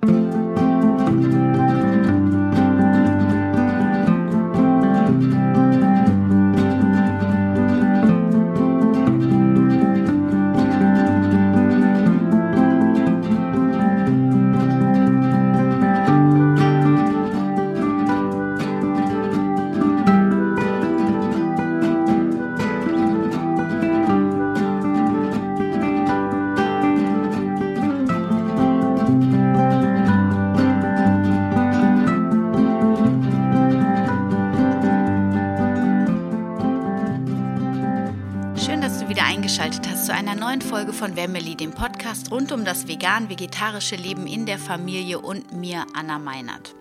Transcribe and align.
Folge 0.00 0.47
Podcast 42.08 42.30
rund 42.30 42.52
um 42.52 42.64
das 42.64 42.88
vegan-vegetarische 42.88 43.94
Leben 43.94 44.26
in 44.26 44.46
der 44.46 44.58
Familie 44.58 45.18
und 45.18 45.52
mir, 45.52 45.84
Anna 45.92 46.18
Meinert. 46.18 46.74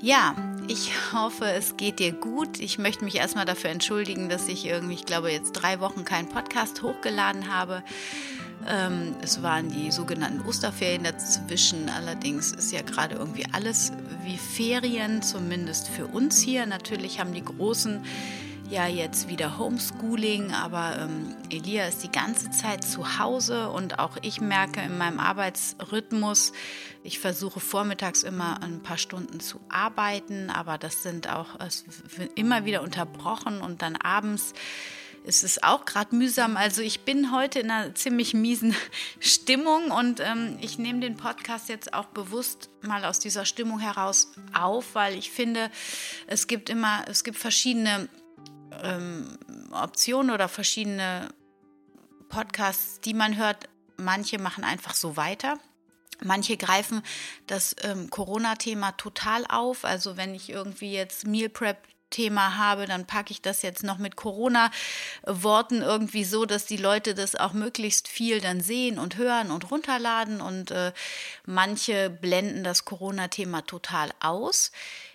Ja, 0.00 0.36
ich 0.68 0.92
hoffe, 1.12 1.46
es 1.46 1.76
geht 1.76 1.98
dir 1.98 2.12
gut. 2.12 2.60
Ich 2.60 2.78
möchte 2.78 3.04
mich 3.04 3.16
erstmal 3.16 3.46
dafür 3.46 3.70
entschuldigen, 3.70 4.28
dass 4.28 4.46
ich 4.46 4.64
irgendwie, 4.64 4.94
ich 4.94 5.06
glaube, 5.06 5.32
jetzt 5.32 5.54
drei 5.54 5.80
Wochen 5.80 6.04
keinen 6.04 6.28
Podcast 6.28 6.84
hochgeladen 6.84 7.52
habe. 7.52 7.82
Ähm, 8.68 9.16
es 9.22 9.42
waren 9.42 9.72
die 9.72 9.90
sogenannten 9.90 10.46
Osterferien 10.46 11.02
dazwischen. 11.02 11.88
Allerdings 11.88 12.52
ist 12.52 12.70
ja 12.70 12.82
gerade 12.82 13.16
irgendwie 13.16 13.46
alles 13.50 13.90
wie 14.22 14.38
Ferien, 14.38 15.20
zumindest 15.20 15.88
für 15.88 16.06
uns 16.06 16.38
hier. 16.38 16.64
Natürlich 16.64 17.18
haben 17.18 17.34
die 17.34 17.44
Großen 17.44 18.04
ja 18.70 18.86
jetzt 18.86 19.28
wieder 19.28 19.58
Homeschooling, 19.58 20.52
aber 20.52 20.98
ähm, 20.98 21.34
Elia 21.48 21.86
ist 21.86 22.02
die 22.02 22.12
ganze 22.12 22.50
Zeit 22.50 22.84
zu 22.84 23.18
Hause 23.18 23.70
und 23.70 23.98
auch 23.98 24.18
ich 24.20 24.40
merke 24.40 24.80
in 24.80 24.98
meinem 24.98 25.20
Arbeitsrhythmus, 25.20 26.52
ich 27.02 27.18
versuche 27.18 27.60
vormittags 27.60 28.22
immer 28.22 28.62
ein 28.62 28.82
paar 28.82 28.98
Stunden 28.98 29.40
zu 29.40 29.60
arbeiten, 29.70 30.50
aber 30.50 30.76
das 30.76 31.02
sind 31.02 31.30
auch 31.30 31.58
es 31.60 31.84
immer 32.34 32.66
wieder 32.66 32.82
unterbrochen 32.82 33.62
und 33.62 33.80
dann 33.80 33.96
abends 33.96 34.52
ist 35.24 35.44
es 35.44 35.62
auch 35.62 35.84
gerade 35.84 36.14
mühsam. 36.14 36.56
Also 36.56 36.80
ich 36.82 37.00
bin 37.00 37.32
heute 37.32 37.60
in 37.60 37.70
einer 37.70 37.94
ziemlich 37.94 38.34
miesen 38.34 38.74
Stimmung 39.20 39.90
und 39.90 40.20
ähm, 40.20 40.58
ich 40.60 40.78
nehme 40.78 41.00
den 41.00 41.16
Podcast 41.16 41.70
jetzt 41.70 41.94
auch 41.94 42.06
bewusst 42.06 42.70
mal 42.82 43.04
aus 43.04 43.18
dieser 43.18 43.44
Stimmung 43.44 43.78
heraus 43.78 44.32
auf, 44.52 44.94
weil 44.94 45.14
ich 45.16 45.30
finde, 45.30 45.70
es 46.26 46.46
gibt 46.46 46.68
immer, 46.70 47.04
es 47.08 47.24
gibt 47.24 47.38
verschiedene 47.38 48.08
ähm, 48.82 49.38
Optionen 49.72 50.30
oder 50.30 50.48
verschiedene 50.48 51.28
Podcasts, 52.28 53.00
die 53.00 53.14
man 53.14 53.36
hört. 53.36 53.68
Manche 53.96 54.38
machen 54.38 54.64
einfach 54.64 54.94
so 54.94 55.16
weiter. 55.16 55.58
Manche 56.22 56.56
greifen 56.56 57.02
das 57.46 57.76
ähm, 57.82 58.10
Corona-Thema 58.10 58.92
total 58.92 59.44
auf. 59.48 59.84
Also 59.84 60.16
wenn 60.16 60.34
ich 60.34 60.50
irgendwie 60.50 60.92
jetzt 60.92 61.26
Meal 61.26 61.48
Prep 61.48 61.78
Thema 62.10 62.56
habe, 62.56 62.86
dann 62.86 63.06
packe 63.06 63.32
ich 63.32 63.42
das 63.42 63.62
jetzt 63.62 63.82
noch 63.82 63.98
mit 63.98 64.16
Corona-Worten 64.16 65.82
irgendwie 65.82 66.24
so, 66.24 66.46
dass 66.46 66.64
die 66.64 66.76
Leute 66.76 67.14
das 67.14 67.34
auch 67.34 67.52
möglichst 67.52 68.08
viel 68.08 68.40
dann 68.40 68.60
sehen 68.60 68.98
und 68.98 69.16
hören 69.16 69.50
und 69.50 69.70
runterladen. 69.70 70.40
Und 70.40 70.70
äh, 70.70 70.92
manche 71.44 72.10
blenden 72.10 72.64
das 72.64 72.84
Corona-Thema 72.84 73.62
total 73.62 74.10
aus. 74.20 74.72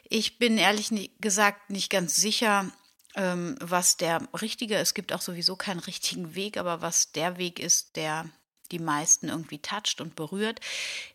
Ich 0.08 0.38
bin 0.38 0.58
ehrlich 0.58 0.92
gesagt 1.20 1.70
nicht 1.70 1.90
ganz 1.90 2.16
sicher, 2.16 2.72
ähm, 3.16 3.56
was 3.60 3.98
der 3.98 4.22
richtige, 4.40 4.76
es 4.76 4.94
gibt 4.94 5.14
auch 5.14 5.22
sowieso 5.22 5.56
keinen 5.56 5.80
richtigen 5.80 6.36
Weg, 6.36 6.58
aber 6.58 6.82
was 6.82 7.12
der 7.12 7.38
Weg 7.38 7.60
ist, 7.60 7.96
der 7.96 8.26
die 8.72 8.80
meisten 8.80 9.30
irgendwie 9.30 9.60
toucht 9.60 10.02
und 10.02 10.16
berührt. 10.16 10.60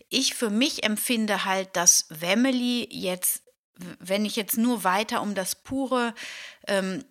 Ich 0.09 0.35
für 0.35 0.51
mich 0.51 0.85
empfinde 0.85 1.45
halt, 1.45 1.77
dass 1.77 2.07
Family 2.17 2.89
jetzt, 2.91 3.43
wenn 3.99 4.25
ich 4.25 4.37
jetzt 4.37 4.57
nur 4.57 4.85
weiter 4.85 5.23
um 5.23 5.35
das 5.35 5.55
pure 5.55 6.15
ähm, 6.67 7.05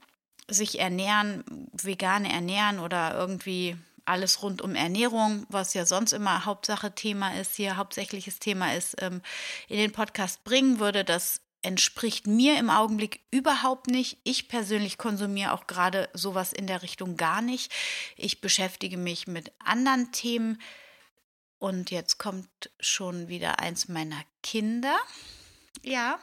sich 0.48 0.80
ernähren, 0.80 1.44
vegane 1.74 2.32
ernähren 2.32 2.80
oder 2.80 3.14
irgendwie 3.16 3.76
alles 4.06 4.42
rund 4.42 4.62
um 4.62 4.74
Ernährung, 4.74 5.46
was 5.50 5.74
ja 5.74 5.86
sonst 5.86 6.14
immer 6.14 6.46
Hauptsache 6.46 6.96
Thema 6.96 7.38
ist, 7.38 7.56
hier 7.56 7.76
hauptsächliches 7.76 8.40
Thema 8.40 8.74
ist, 8.74 8.96
ähm, 9.02 9.22
in 9.68 9.78
den 9.78 9.92
Podcast 9.92 10.46
bringen 10.46 10.80
würde, 10.80 11.04
das 11.04 11.42
entspricht 11.62 12.28
mir 12.28 12.58
im 12.60 12.70
Augenblick 12.70 13.22
überhaupt 13.32 13.88
nicht. 13.88 14.18
Ich 14.24 14.48
persönlich 14.48 14.98
konsumiere 14.98 15.54
auch 15.54 15.68
gerade 15.68 16.10
sowas 16.14 16.54
in 16.54 16.68
der 16.68 16.84
Richtung 16.84 17.18
gar 17.18 17.42
nicht. 17.42 17.72
Ich 18.16 18.42
beschäftige 18.42 18.98
mich 18.98 19.28
mit 19.28 19.52
anderen 19.64 20.12
Themen. 20.12 20.62
Und 21.60 21.90
jetzt 21.90 22.20
kommt 22.20 22.70
schon 22.80 23.28
wieder 23.28 23.60
eins 23.60 23.88
meiner 23.88 24.22
Kinder. 24.44 24.96
Ja. 25.82 26.20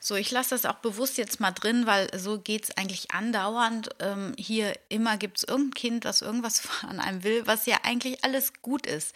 So, 0.00 0.16
ich 0.16 0.30
lasse 0.30 0.50
das 0.50 0.66
auch 0.66 0.80
bewusst 0.80 1.16
jetzt 1.16 1.40
mal 1.40 1.52
drin, 1.52 1.86
weil 1.86 2.10
so 2.18 2.38
geht 2.38 2.64
es 2.64 2.76
eigentlich 2.76 3.12
andauernd. 3.12 3.88
Ähm, 4.00 4.34
hier 4.36 4.78
immer 4.90 5.16
gibt 5.16 5.38
es 5.38 5.44
irgendein 5.44 5.74
Kind, 5.74 6.04
was 6.04 6.20
irgendwas 6.20 6.60
von 6.60 7.00
einem 7.00 7.22
will, 7.22 7.46
was 7.46 7.66
ja 7.66 7.78
eigentlich 7.84 8.22
alles 8.24 8.52
gut 8.60 8.86
ist. 8.86 9.14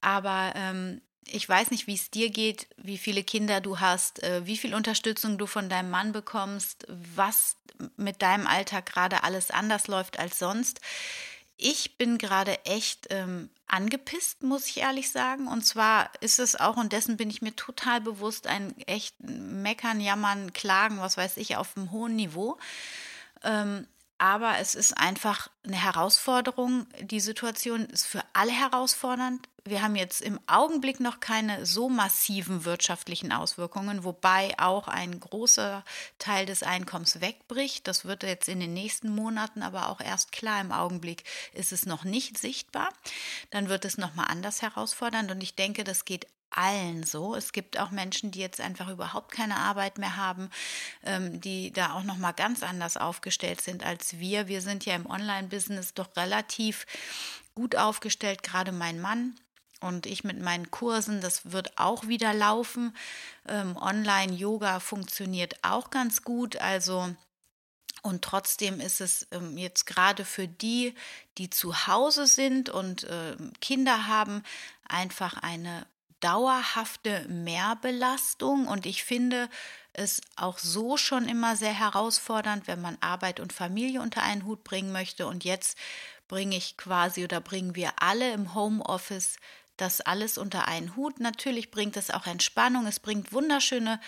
Aber 0.00 0.52
ähm, 0.56 1.00
ich 1.26 1.48
weiß 1.48 1.70
nicht, 1.70 1.86
wie 1.86 1.94
es 1.94 2.10
dir 2.10 2.30
geht, 2.30 2.68
wie 2.76 2.98
viele 2.98 3.24
Kinder 3.24 3.60
du 3.60 3.80
hast, 3.80 4.22
äh, 4.22 4.46
wie 4.46 4.56
viel 4.56 4.74
Unterstützung 4.74 5.38
du 5.38 5.46
von 5.46 5.68
deinem 5.68 5.90
Mann 5.90 6.12
bekommst, 6.12 6.86
was 6.88 7.56
mit 7.96 8.22
deinem 8.22 8.46
Alltag 8.46 8.86
gerade 8.86 9.24
alles 9.24 9.50
anders 9.50 9.86
läuft 9.86 10.18
als 10.18 10.38
sonst. 10.38 10.80
Ich 11.58 11.96
bin 11.98 12.18
gerade 12.18 12.64
echt 12.64 13.06
ähm, 13.10 13.50
angepisst, 13.66 14.42
muss 14.42 14.66
ich 14.66 14.78
ehrlich 14.78 15.10
sagen. 15.10 15.46
Und 15.48 15.64
zwar 15.64 16.10
ist 16.20 16.38
es 16.38 16.54
auch, 16.54 16.76
und 16.76 16.92
dessen 16.92 17.16
bin 17.16 17.30
ich 17.30 17.42
mir 17.42 17.56
total 17.56 18.00
bewusst, 18.00 18.46
ein 18.46 18.76
echt 18.86 19.14
Meckern, 19.20 20.00
Jammern, 20.00 20.52
Klagen, 20.52 21.00
was 21.00 21.16
weiß 21.16 21.36
ich, 21.38 21.56
auf 21.56 21.76
einem 21.76 21.90
hohen 21.90 22.16
Niveau. 22.16 22.58
Ähm, 23.42 23.86
aber 24.18 24.58
es 24.58 24.74
ist 24.74 24.96
einfach 24.96 25.48
eine 25.64 25.76
Herausforderung. 25.76 26.86
Die 27.00 27.20
Situation 27.20 27.86
ist 27.86 28.06
für 28.06 28.22
alle 28.32 28.52
herausfordernd. 28.52 29.48
Wir 29.64 29.82
haben 29.82 29.96
jetzt 29.96 30.20
im 30.20 30.38
Augenblick 30.46 31.00
noch 31.00 31.18
keine 31.18 31.66
so 31.66 31.88
massiven 31.88 32.64
wirtschaftlichen 32.64 33.32
Auswirkungen, 33.32 34.04
wobei 34.04 34.54
auch 34.58 34.86
ein 34.86 35.18
großer 35.18 35.84
Teil 36.18 36.46
des 36.46 36.62
Einkommens 36.62 37.20
wegbricht. 37.20 37.88
Das 37.88 38.04
wird 38.04 38.22
jetzt 38.22 38.48
in 38.48 38.60
den 38.60 38.72
nächsten 38.72 39.12
Monaten 39.12 39.62
aber 39.62 39.88
auch 39.88 40.00
erst 40.00 40.30
klar. 40.30 40.60
Im 40.60 40.70
Augenblick 40.70 41.24
ist 41.52 41.72
es 41.72 41.84
noch 41.84 42.04
nicht 42.04 42.38
sichtbar. 42.38 42.90
Dann 43.50 43.68
wird 43.68 43.84
es 43.84 43.98
nochmal 43.98 44.26
anders 44.28 44.62
herausfordernd 44.62 45.30
und 45.32 45.42
ich 45.42 45.56
denke, 45.56 45.82
das 45.82 46.04
geht 46.04 46.26
allen 46.50 47.04
so. 47.04 47.34
Es 47.34 47.52
gibt 47.52 47.78
auch 47.78 47.90
Menschen, 47.90 48.30
die 48.30 48.40
jetzt 48.40 48.60
einfach 48.60 48.88
überhaupt 48.88 49.32
keine 49.32 49.56
Arbeit 49.56 49.98
mehr 49.98 50.16
haben, 50.16 50.50
ähm, 51.04 51.40
die 51.40 51.72
da 51.72 51.92
auch 51.92 52.02
noch 52.02 52.16
mal 52.16 52.32
ganz 52.32 52.62
anders 52.62 52.96
aufgestellt 52.96 53.60
sind 53.60 53.84
als 53.84 54.18
wir. 54.18 54.48
Wir 54.48 54.62
sind 54.62 54.84
ja 54.86 54.94
im 54.94 55.06
Online-Business 55.06 55.94
doch 55.94 56.16
relativ 56.16 56.86
gut 57.54 57.76
aufgestellt, 57.76 58.42
gerade 58.42 58.72
mein 58.72 59.00
Mann. 59.00 59.34
Und 59.80 60.06
ich 60.06 60.24
mit 60.24 60.40
meinen 60.40 60.70
Kursen, 60.70 61.20
das 61.20 61.52
wird 61.52 61.78
auch 61.78 62.06
wieder 62.06 62.32
laufen. 62.32 62.96
Ähm, 63.46 63.76
Online-Yoga 63.76 64.80
funktioniert 64.80 65.56
auch 65.62 65.90
ganz 65.90 66.22
gut. 66.22 66.56
Also 66.56 67.14
und 68.06 68.22
trotzdem 68.22 68.78
ist 68.78 69.00
es 69.00 69.26
ähm, 69.32 69.58
jetzt 69.58 69.84
gerade 69.84 70.24
für 70.24 70.46
die, 70.46 70.94
die 71.38 71.50
zu 71.50 71.88
Hause 71.88 72.28
sind 72.28 72.70
und 72.70 73.02
äh, 73.02 73.36
Kinder 73.60 74.06
haben, 74.06 74.44
einfach 74.88 75.42
eine 75.42 75.86
dauerhafte 76.20 77.26
Mehrbelastung 77.28 78.66
und 78.66 78.86
ich 78.86 79.04
finde 79.04 79.48
es 79.92 80.20
auch 80.36 80.58
so 80.58 80.96
schon 80.96 81.28
immer 81.28 81.56
sehr 81.56 81.72
herausfordernd, 81.72 82.66
wenn 82.66 82.80
man 82.80 82.98
Arbeit 83.00 83.40
und 83.40 83.52
Familie 83.52 84.00
unter 84.00 84.22
einen 84.22 84.44
Hut 84.44 84.64
bringen 84.64 84.92
möchte 84.92 85.26
und 85.26 85.44
jetzt 85.44 85.78
bringe 86.28 86.56
ich 86.56 86.76
quasi 86.76 87.24
oder 87.24 87.40
bringen 87.40 87.74
wir 87.74 87.92
alle 88.00 88.32
im 88.32 88.54
Homeoffice 88.54 89.36
das 89.76 90.00
alles 90.00 90.38
unter 90.38 90.68
einen 90.68 90.96
Hut. 90.96 91.20
Natürlich 91.20 91.70
bringt 91.70 91.96
es 91.96 92.10
auch 92.10 92.26
Entspannung, 92.26 92.86
es 92.86 93.00
bringt 93.00 93.32
wunderschöne 93.32 94.00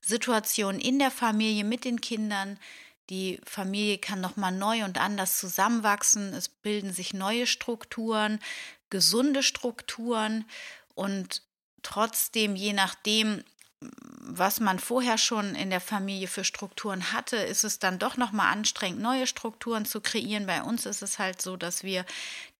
Situationen 0.00 0.80
in 0.80 0.98
der 0.98 1.10
Familie 1.10 1.64
mit 1.64 1.84
den 1.84 2.00
Kindern. 2.00 2.58
Die 3.10 3.40
Familie 3.44 3.98
kann 3.98 4.20
nochmal 4.20 4.52
neu 4.52 4.84
und 4.84 4.98
anders 4.98 5.38
zusammenwachsen. 5.38 6.32
Es 6.34 6.48
bilden 6.48 6.92
sich 6.92 7.12
neue 7.14 7.46
Strukturen, 7.46 8.38
gesunde 8.90 9.42
Strukturen. 9.42 10.44
Und 10.94 11.42
trotzdem, 11.84 12.56
je 12.56 12.72
nachdem, 12.72 13.44
was 14.26 14.58
man 14.60 14.78
vorher 14.78 15.18
schon 15.18 15.54
in 15.54 15.70
der 15.70 15.80
Familie 15.80 16.26
für 16.26 16.44
Strukturen 16.44 17.12
hatte, 17.12 17.36
ist 17.36 17.64
es 17.64 17.78
dann 17.78 17.98
doch 17.98 18.16
noch 18.16 18.32
mal 18.32 18.50
anstrengend, 18.50 19.00
neue 19.00 19.26
Strukturen 19.26 19.84
zu 19.84 20.00
kreieren. 20.00 20.46
Bei 20.46 20.62
uns 20.62 20.86
ist 20.86 21.02
es 21.02 21.18
halt 21.18 21.42
so, 21.42 21.56
dass 21.56 21.82
wir 21.82 22.04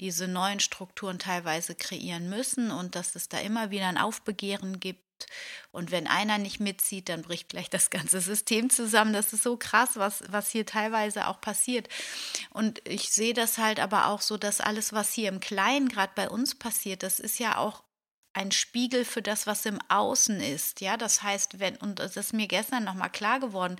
diese 0.01 0.29
neuen 0.29 0.61
Strukturen 0.61 1.19
teilweise 1.19 1.75
kreieren 1.75 2.29
müssen 2.29 2.71
und 2.71 2.95
dass 2.95 3.15
es 3.17 3.29
da 3.29 3.39
immer 3.39 3.71
wieder 3.71 3.89
ein 3.89 3.99
Aufbegehren 3.99 4.79
gibt. 4.81 5.01
Und 5.73 5.91
wenn 5.91 6.07
einer 6.07 6.39
nicht 6.39 6.61
mitzieht, 6.61 7.09
dann 7.09 7.23
bricht 7.23 7.49
gleich 7.49 7.71
das 7.71 7.89
ganze 7.89 8.21
System 8.21 8.69
zusammen. 8.69 9.13
Das 9.13 9.33
ist 9.33 9.43
so 9.43 9.57
krass, 9.57 9.91
was, 9.95 10.23
was 10.29 10.51
hier 10.51 10.67
teilweise 10.67 11.29
auch 11.29 11.41
passiert. 11.41 11.89
Und 12.51 12.87
ich 12.87 13.11
sehe 13.11 13.33
das 13.33 13.57
halt 13.57 13.81
aber 13.81 14.09
auch 14.09 14.21
so, 14.21 14.37
dass 14.37 14.61
alles, 14.61 14.93
was 14.93 15.13
hier 15.13 15.29
im 15.29 15.41
Kleinen 15.41 15.89
gerade 15.89 16.13
bei 16.15 16.29
uns 16.29 16.55
passiert, 16.55 17.03
das 17.03 17.21
ist 17.21 17.39
ja 17.39 17.57
auch 17.57 17.84
ein 18.35 18.51
Spiegel 18.51 19.05
für 19.05 19.23
das, 19.23 19.47
was 19.47 19.65
im 19.65 19.79
Außen 19.89 20.41
ist. 20.41 20.81
Ja, 20.81 20.97
das 20.97 21.23
heißt, 21.23 21.61
wenn, 21.61 21.77
und 21.77 21.99
das 22.01 22.17
ist 22.17 22.33
mir 22.33 22.49
gestern 22.49 22.85
nochmal 22.85 23.11
klar 23.11 23.41
geworden, 23.41 23.77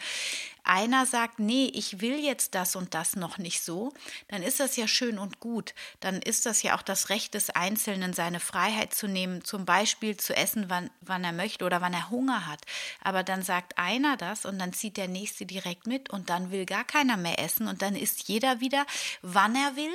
einer 0.65 1.07
sagt, 1.07 1.39
nee, 1.39 1.71
ich 1.73 2.01
will 2.01 2.19
jetzt 2.19 2.55
das 2.55 2.75
und 2.75 2.95
das 2.95 3.17
noch 3.17 3.39
nicht 3.39 3.63
so, 3.63 3.93
dann 4.29 4.43
ist 4.43 4.61
das 4.61 4.77
ja 4.77 4.89
schön 4.89 5.19
und 5.19 5.41
gut. 5.41 5.75
Dann 6.01 6.21
ist 6.21 6.47
das 6.47 6.63
ja 6.63 6.77
auch 6.77 6.83
das 6.83 7.11
Recht 7.11 7.35
des 7.35 7.51
Einzelnen, 7.51 8.13
seine 8.13 8.41
Freiheit 8.41 8.95
zu 8.95 9.07
nehmen, 9.07 9.45
zum 9.45 9.65
Beispiel 9.65 10.17
zu 10.17 10.35
essen, 10.37 10.67
wann, 10.69 10.91
wann 11.01 11.25
er 11.25 11.33
möchte 11.33 11.65
oder 11.65 11.81
wann 11.81 11.93
er 11.93 12.11
Hunger 12.11 12.47
hat. 12.47 12.63
Aber 13.03 13.23
dann 13.23 13.43
sagt 13.43 13.79
einer 13.79 14.17
das 14.17 14.45
und 14.45 14.59
dann 14.59 14.73
zieht 14.73 14.97
der 14.97 15.09
Nächste 15.09 15.47
direkt 15.47 15.87
mit 15.87 16.11
und 16.11 16.31
dann 16.31 16.51
will 16.51 16.67
gar 16.67 16.85
keiner 16.85 17.17
mehr 17.17 17.39
essen 17.39 17.69
und 17.69 17.83
dann 17.83 17.95
isst 17.95 18.29
jeder 18.29 18.61
wieder, 18.61 18.87
wann 19.23 19.55
er 19.55 19.77
will. 19.77 19.93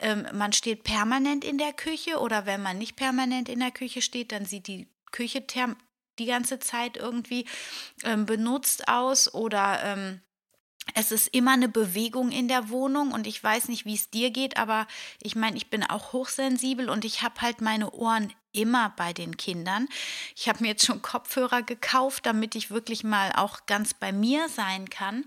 Ähm, 0.00 0.26
man 0.32 0.52
steht 0.52 0.82
permanent 0.84 1.44
in 1.44 1.58
der 1.58 1.72
Küche 1.72 2.18
oder 2.18 2.46
wenn 2.46 2.62
man 2.62 2.78
nicht 2.78 2.96
permanent 2.96 3.48
in 3.48 3.60
der 3.60 3.70
Küche 3.70 4.02
steht, 4.02 4.32
dann 4.32 4.44
sieht 4.44 4.66
die 4.66 4.88
Küche 5.10 5.46
die 6.18 6.26
ganze 6.26 6.58
Zeit 6.58 6.96
irgendwie 6.96 7.46
ähm, 8.04 8.26
benutzt 8.26 8.88
aus 8.88 9.32
oder 9.32 9.80
ähm, 9.82 10.20
es 10.94 11.12
ist 11.12 11.28
immer 11.28 11.52
eine 11.52 11.68
Bewegung 11.68 12.30
in 12.30 12.48
der 12.48 12.70
Wohnung 12.70 13.12
und 13.12 13.26
ich 13.26 13.42
weiß 13.42 13.68
nicht, 13.68 13.84
wie 13.84 13.94
es 13.94 14.10
dir 14.10 14.30
geht, 14.30 14.56
aber 14.56 14.86
ich 15.22 15.36
meine, 15.36 15.56
ich 15.56 15.70
bin 15.70 15.84
auch 15.84 16.12
hochsensibel 16.12 16.88
und 16.88 17.04
ich 17.04 17.22
habe 17.22 17.40
halt 17.40 17.60
meine 17.60 17.90
Ohren 17.90 18.32
immer 18.52 18.92
bei 18.96 19.12
den 19.12 19.36
Kindern. 19.36 19.88
Ich 20.34 20.48
habe 20.48 20.62
mir 20.62 20.68
jetzt 20.68 20.86
schon 20.86 21.02
Kopfhörer 21.02 21.62
gekauft, 21.62 22.26
damit 22.26 22.54
ich 22.54 22.70
wirklich 22.70 23.04
mal 23.04 23.32
auch 23.32 23.66
ganz 23.66 23.94
bei 23.94 24.12
mir 24.12 24.48
sein 24.48 24.88
kann 24.88 25.24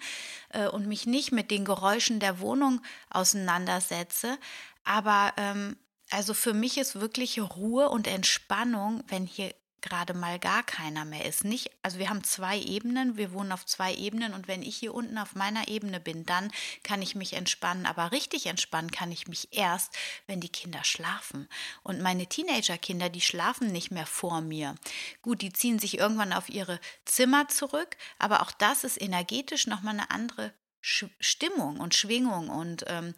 äh, 0.49 0.67
und 0.67 0.87
mich 0.87 1.05
nicht 1.05 1.31
mit 1.31 1.51
den 1.51 1.63
Geräuschen 1.63 2.19
der 2.19 2.39
Wohnung 2.39 2.81
auseinandersetze. 3.09 4.37
Aber 4.83 5.33
ähm, 5.37 5.77
also 6.09 6.33
für 6.33 6.53
mich 6.53 6.77
ist 6.77 6.99
wirklich 6.99 7.39
Ruhe 7.39 7.89
und 7.89 8.07
Entspannung, 8.07 9.03
wenn 9.07 9.25
hier 9.25 9.53
gerade 9.81 10.13
mal 10.13 10.39
gar 10.39 10.63
keiner 10.63 11.05
mehr 11.05 11.25
ist. 11.25 11.43
Nicht, 11.43 11.71
also 11.81 11.99
wir 11.99 12.09
haben 12.09 12.23
zwei 12.23 12.59
Ebenen, 12.59 13.17
wir 13.17 13.33
wohnen 13.33 13.51
auf 13.51 13.65
zwei 13.65 13.93
Ebenen 13.93 14.33
und 14.33 14.47
wenn 14.47 14.61
ich 14.61 14.77
hier 14.77 14.93
unten 14.93 15.17
auf 15.17 15.35
meiner 15.35 15.67
Ebene 15.67 15.99
bin, 15.99 16.25
dann 16.25 16.51
kann 16.83 17.01
ich 17.01 17.15
mich 17.15 17.33
entspannen. 17.33 17.85
Aber 17.85 18.11
richtig 18.11 18.45
entspannen 18.45 18.91
kann 18.91 19.11
ich 19.11 19.27
mich 19.27 19.49
erst, 19.51 19.95
wenn 20.27 20.39
die 20.39 20.49
Kinder 20.49 20.83
schlafen. 20.83 21.47
Und 21.83 22.01
meine 22.01 22.27
Teenagerkinder, 22.27 23.09
die 23.09 23.21
schlafen 23.21 23.71
nicht 23.71 23.91
mehr 23.91 24.05
vor 24.05 24.41
mir. 24.41 24.75
Gut, 25.21 25.41
die 25.41 25.53
ziehen 25.53 25.79
sich 25.79 25.97
irgendwann 25.97 26.33
auf 26.33 26.49
ihre 26.49 26.79
Zimmer 27.05 27.47
zurück, 27.47 27.97
aber 28.19 28.41
auch 28.41 28.51
das 28.51 28.83
ist 28.83 29.01
energetisch 29.01 29.67
nochmal 29.67 29.93
eine 29.93 30.11
andere 30.11 30.53
Stimmung 30.81 31.79
und 31.79 31.93
Schwingung 31.93 32.49
und 32.49 32.85
ähm, 32.87 33.13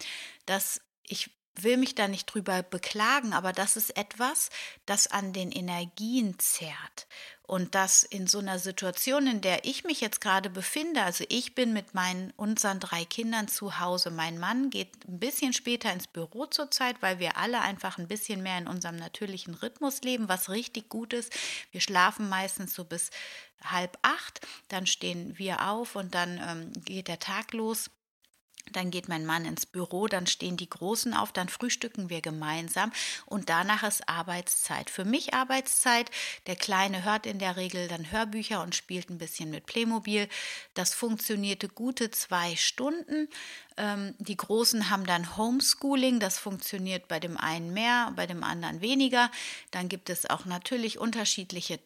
das 0.45 0.81
ich 1.03 1.31
will 1.55 1.77
mich 1.77 1.95
da 1.95 2.07
nicht 2.07 2.25
drüber 2.25 2.63
beklagen, 2.63 3.33
aber 3.33 3.53
das 3.53 3.77
ist 3.77 3.95
etwas, 3.97 4.49
das 4.85 5.07
an 5.07 5.33
den 5.33 5.51
Energien 5.51 6.37
zerrt. 6.39 7.07
Und 7.45 7.75
das 7.75 8.03
in 8.03 8.25
so 8.25 8.39
einer 8.39 8.57
Situation, 8.57 9.27
in 9.27 9.41
der 9.41 9.65
ich 9.65 9.83
mich 9.83 9.99
jetzt 9.99 10.21
gerade 10.21 10.49
befinde, 10.49 11.03
also 11.03 11.25
ich 11.27 11.55
bin 11.55 11.73
mit 11.73 11.93
meinen 11.93 12.31
unseren 12.37 12.79
drei 12.79 13.03
Kindern 13.03 13.49
zu 13.49 13.79
Hause. 13.79 14.11
Mein 14.11 14.39
Mann 14.39 14.69
geht 14.69 15.07
ein 15.07 15.19
bisschen 15.19 15.51
später 15.51 15.91
ins 15.91 16.07
Büro 16.07 16.45
zurzeit, 16.45 16.95
weil 17.01 17.19
wir 17.19 17.37
alle 17.37 17.59
einfach 17.59 17.97
ein 17.97 18.07
bisschen 18.07 18.41
mehr 18.43 18.57
in 18.57 18.67
unserem 18.67 18.95
natürlichen 18.95 19.55
Rhythmus 19.55 20.01
leben, 20.03 20.29
was 20.29 20.49
richtig 20.49 20.87
gut 20.87 21.11
ist. 21.11 21.33
Wir 21.71 21.81
schlafen 21.81 22.29
meistens 22.29 22.73
so 22.73 22.85
bis 22.85 23.09
halb 23.63 23.97
acht, 24.01 24.41
dann 24.69 24.87
stehen 24.87 25.37
wir 25.37 25.69
auf 25.69 25.95
und 25.95 26.15
dann 26.15 26.41
ähm, 26.47 26.73
geht 26.85 27.09
der 27.09 27.19
Tag 27.19 27.53
los. 27.53 27.89
Dann 28.73 28.91
geht 28.91 29.07
mein 29.07 29.25
Mann 29.25 29.45
ins 29.45 29.65
Büro, 29.65 30.07
dann 30.07 30.27
stehen 30.27 30.57
die 30.57 30.69
Großen 30.69 31.13
auf, 31.13 31.31
dann 31.31 31.49
frühstücken 31.49 32.09
wir 32.09 32.21
gemeinsam 32.21 32.91
und 33.25 33.49
danach 33.49 33.83
ist 33.83 34.07
Arbeitszeit. 34.09 34.89
Für 34.89 35.05
mich 35.05 35.33
Arbeitszeit. 35.33 36.11
Der 36.47 36.55
Kleine 36.55 37.03
hört 37.03 37.25
in 37.25 37.39
der 37.39 37.55
Regel 37.57 37.87
dann 37.87 38.11
Hörbücher 38.11 38.61
und 38.61 38.75
spielt 38.75 39.09
ein 39.09 39.17
bisschen 39.17 39.49
mit 39.49 39.65
Playmobil. 39.65 40.27
Das 40.73 40.93
funktionierte 40.93 41.69
gute 41.69 42.11
zwei 42.11 42.55
Stunden. 42.55 43.29
Ähm, 43.77 44.15
die 44.19 44.37
Großen 44.37 44.89
haben 44.89 45.05
dann 45.05 45.37
Homeschooling. 45.37 46.19
Das 46.19 46.37
funktioniert 46.37 47.07
bei 47.07 47.19
dem 47.19 47.37
einen 47.37 47.73
mehr, 47.73 48.11
bei 48.15 48.27
dem 48.27 48.43
anderen 48.43 48.81
weniger. 48.81 49.31
Dann 49.71 49.89
gibt 49.89 50.09
es 50.09 50.29
auch 50.29 50.45
natürlich 50.45 50.99
unterschiedliche 50.99 51.79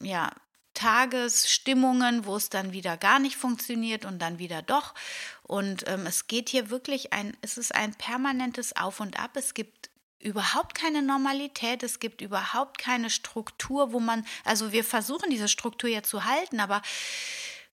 ja, 0.00 0.30
Tagesstimmungen, 0.74 2.26
wo 2.26 2.36
es 2.36 2.50
dann 2.50 2.72
wieder 2.72 2.96
gar 2.96 3.18
nicht 3.18 3.36
funktioniert 3.36 4.04
und 4.04 4.20
dann 4.20 4.38
wieder 4.38 4.62
doch. 4.62 4.94
Und 5.42 5.88
ähm, 5.88 6.06
es 6.06 6.26
geht 6.26 6.48
hier 6.48 6.70
wirklich 6.70 7.12
ein, 7.12 7.36
es 7.40 7.56
ist 7.58 7.74
ein 7.74 7.94
permanentes 7.94 8.76
Auf 8.76 9.00
und 9.00 9.18
Ab. 9.18 9.30
Es 9.34 9.54
gibt 9.54 9.90
überhaupt 10.24 10.74
keine 10.74 11.02
Normalität, 11.02 11.82
es 11.82 12.00
gibt 12.00 12.22
überhaupt 12.22 12.78
keine 12.78 13.10
Struktur, 13.10 13.92
wo 13.92 14.00
man, 14.00 14.26
also 14.44 14.72
wir 14.72 14.82
versuchen 14.82 15.30
diese 15.30 15.48
Struktur 15.48 15.90
ja 15.90 16.02
zu 16.02 16.24
halten, 16.24 16.60
aber 16.60 16.80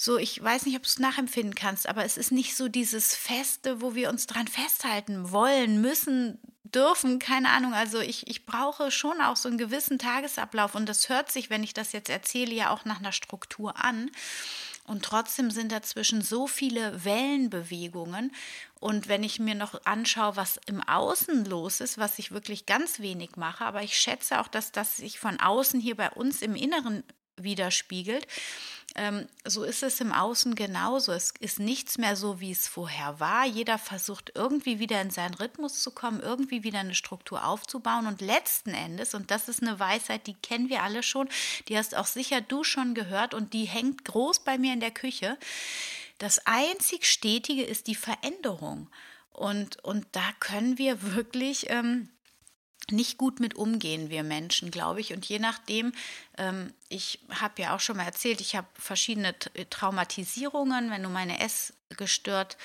so, 0.03 0.17
ich 0.17 0.41
weiß 0.41 0.65
nicht, 0.65 0.75
ob 0.75 0.81
du 0.81 0.87
es 0.87 0.97
nachempfinden 0.97 1.53
kannst, 1.53 1.87
aber 1.87 2.03
es 2.03 2.17
ist 2.17 2.31
nicht 2.31 2.55
so 2.55 2.67
dieses 2.67 3.15
Feste, 3.15 3.81
wo 3.81 3.93
wir 3.93 4.09
uns 4.09 4.25
dran 4.25 4.47
festhalten 4.47 5.31
wollen, 5.31 5.79
müssen, 5.79 6.39
dürfen, 6.63 7.19
keine 7.19 7.49
Ahnung. 7.49 7.75
Also 7.75 7.99
ich, 7.99 8.27
ich 8.27 8.47
brauche 8.47 8.89
schon 8.89 9.21
auch 9.21 9.35
so 9.35 9.47
einen 9.47 9.59
gewissen 9.59 9.99
Tagesablauf 9.99 10.73
und 10.73 10.89
das 10.89 11.07
hört 11.07 11.31
sich, 11.31 11.51
wenn 11.51 11.61
ich 11.63 11.75
das 11.75 11.91
jetzt 11.91 12.09
erzähle, 12.09 12.51
ja 12.51 12.71
auch 12.71 12.83
nach 12.83 12.97
einer 12.97 13.11
Struktur 13.11 13.77
an. 13.77 14.09
Und 14.87 15.05
trotzdem 15.05 15.51
sind 15.51 15.71
dazwischen 15.71 16.23
so 16.23 16.47
viele 16.47 17.05
Wellenbewegungen. 17.05 18.33
Und 18.79 19.07
wenn 19.07 19.23
ich 19.23 19.37
mir 19.37 19.53
noch 19.53 19.85
anschaue, 19.85 20.35
was 20.35 20.59
im 20.65 20.81
Außen 20.81 21.45
los 21.45 21.79
ist, 21.79 21.99
was 21.99 22.17
ich 22.17 22.31
wirklich 22.31 22.65
ganz 22.65 22.99
wenig 23.01 23.35
mache, 23.35 23.63
aber 23.63 23.83
ich 23.83 23.95
schätze 23.95 24.41
auch, 24.41 24.47
dass 24.47 24.71
das 24.71 24.97
sich 24.97 25.19
von 25.19 25.39
außen 25.39 25.79
hier 25.79 25.95
bei 25.95 26.09
uns 26.09 26.41
im 26.41 26.55
Inneren 26.55 27.03
widerspiegelt, 27.43 28.27
ähm, 28.95 29.27
so 29.45 29.63
ist 29.63 29.83
es 29.83 30.01
im 30.01 30.11
Außen 30.11 30.55
genauso. 30.55 31.13
Es 31.13 31.33
ist 31.39 31.59
nichts 31.59 31.97
mehr 31.97 32.15
so, 32.15 32.41
wie 32.41 32.51
es 32.51 32.67
vorher 32.67 33.19
war. 33.19 33.45
Jeder 33.45 33.77
versucht 33.77 34.33
irgendwie 34.35 34.79
wieder 34.79 35.01
in 35.01 35.11
seinen 35.11 35.33
Rhythmus 35.33 35.81
zu 35.81 35.91
kommen, 35.91 36.19
irgendwie 36.19 36.63
wieder 36.63 36.79
eine 36.79 36.95
Struktur 36.95 37.45
aufzubauen. 37.45 38.05
Und 38.05 38.21
letzten 38.21 38.71
Endes, 38.71 39.13
und 39.13 39.31
das 39.31 39.47
ist 39.47 39.61
eine 39.61 39.79
Weisheit, 39.79 40.27
die 40.27 40.33
kennen 40.33 40.69
wir 40.69 40.83
alle 40.83 41.03
schon, 41.03 41.29
die 41.67 41.77
hast 41.77 41.95
auch 41.95 42.05
sicher 42.05 42.41
du 42.41 42.63
schon 42.63 42.93
gehört 42.93 43.33
und 43.33 43.53
die 43.53 43.65
hängt 43.65 44.03
groß 44.03 44.39
bei 44.39 44.57
mir 44.57 44.73
in 44.73 44.81
der 44.81 44.91
Küche. 44.91 45.37
Das 46.17 46.45
einzig 46.45 47.05
Stetige 47.05 47.63
ist 47.63 47.87
die 47.87 47.95
Veränderung. 47.95 48.89
Und, 49.31 49.81
und 49.83 50.05
da 50.11 50.33
können 50.39 50.77
wir 50.77 51.01
wirklich. 51.15 51.69
Ähm, 51.69 52.09
nicht 52.91 53.17
gut 53.17 53.39
mit 53.39 53.55
umgehen, 53.55 54.09
wir 54.09 54.23
Menschen, 54.23 54.71
glaube 54.71 55.01
ich. 55.01 55.13
Und 55.13 55.25
je 55.25 55.39
nachdem, 55.39 55.93
ähm, 56.37 56.73
ich 56.89 57.19
habe 57.29 57.61
ja 57.61 57.75
auch 57.75 57.79
schon 57.79 57.97
mal 57.97 58.05
erzählt, 58.05 58.41
ich 58.41 58.55
habe 58.55 58.67
verschiedene 58.73 59.35
Traumatisierungen. 59.69 60.91
Wenn 60.91 61.03
du 61.03 61.09
meine 61.09 61.39
Essgestört 61.39 62.57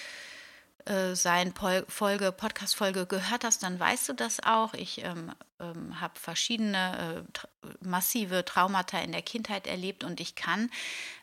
äh, 0.87 1.17
sein 1.17 1.53
Folge, 1.89 2.31
Podcast-Folge 2.31 3.07
gehört 3.07 3.43
hast, 3.43 3.63
dann 3.65 3.79
weißt 3.79 4.09
du 4.09 4.13
das 4.13 4.41
auch. 4.45 4.73
Ich 4.73 5.03
ähm, 5.03 5.33
ähm, 5.59 6.01
habe 6.01 6.19
verschiedene 6.19 7.25
äh, 7.27 7.33
tra 7.33 7.49
massive 7.81 8.45
Traumata 8.45 8.99
in 9.01 9.11
der 9.11 9.23
Kindheit 9.23 9.67
erlebt 9.67 10.05
und 10.05 10.21
ich 10.21 10.37
kann, 10.37 10.71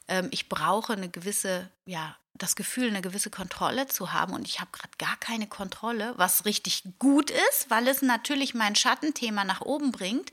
ähm, 0.10 0.28
ich 0.32 0.50
brauche 0.50 0.94
eine 0.94 1.08
gewisse, 1.08 1.70
ja, 1.86 2.18
das 2.36 2.56
Gefühl, 2.56 2.88
eine 2.88 3.02
gewisse 3.02 3.30
Kontrolle 3.30 3.88
zu 3.88 4.12
haben 4.12 4.34
und 4.34 4.48
ich 4.48 4.60
habe 4.60 4.72
gerade 4.72 4.98
gar 4.98 5.18
keine 5.18 5.48
Kontrolle, 5.48 6.14
was 6.18 6.46
richtig 6.46 6.84
gut 6.98 7.30
ist, 7.30 7.70
weil 7.70 7.88
es 7.88 8.02
natürlich 8.02 8.54
mein 8.56 8.76
Schattenthema 8.76 9.44
nach 9.44 9.62
oben 9.62 9.92
bringt, 9.92 10.32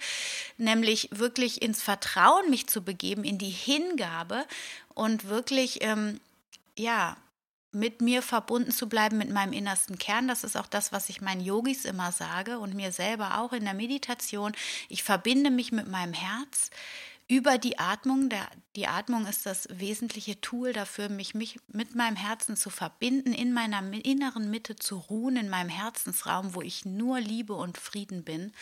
nämlich 0.56 1.08
wirklich 1.12 1.60
ins 1.60 1.82
Vertrauen 1.82 2.48
mich 2.48 2.66
zu 2.68 2.82
begeben, 2.82 3.24
in 3.24 3.38
die 3.38 3.50
Hingabe 3.50 4.46
und 4.94 5.28
wirklich, 5.28 5.82
ähm, 5.82 6.20
ja, 6.76 7.16
mit 7.72 8.00
mir 8.00 8.22
verbunden 8.22 8.72
zu 8.72 8.88
bleiben, 8.88 9.18
mit 9.18 9.30
meinem 9.30 9.52
innersten 9.52 9.96
Kern. 9.98 10.26
Das 10.26 10.42
ist 10.42 10.56
auch 10.56 10.66
das, 10.66 10.90
was 10.92 11.08
ich 11.08 11.20
meinen 11.20 11.40
Yogis 11.40 11.84
immer 11.84 12.10
sage 12.10 12.58
und 12.58 12.74
mir 12.74 12.90
selber 12.90 13.38
auch 13.38 13.52
in 13.52 13.64
der 13.64 13.74
Meditation. 13.74 14.52
Ich 14.88 15.04
verbinde 15.04 15.50
mich 15.50 15.70
mit 15.70 15.86
meinem 15.86 16.12
Herz 16.12 16.70
über 17.30 17.58
die 17.58 17.78
Atmung. 17.78 18.28
Der, 18.28 18.48
die 18.74 18.88
Atmung 18.88 19.24
ist 19.24 19.46
das 19.46 19.68
wesentliche 19.70 20.40
Tool 20.40 20.72
dafür, 20.72 21.08
mich, 21.08 21.32
mich 21.32 21.60
mit 21.68 21.94
meinem 21.94 22.16
Herzen 22.16 22.56
zu 22.56 22.70
verbinden, 22.70 23.32
in 23.32 23.52
meiner 23.52 23.80
inneren 24.04 24.50
Mitte 24.50 24.74
zu 24.74 24.96
ruhen, 24.96 25.36
in 25.36 25.48
meinem 25.48 25.68
Herzensraum, 25.68 26.54
wo 26.56 26.60
ich 26.60 26.84
nur 26.84 27.20
Liebe 27.20 27.54
und 27.54 27.78
Frieden 27.78 28.24
bin. 28.24 28.52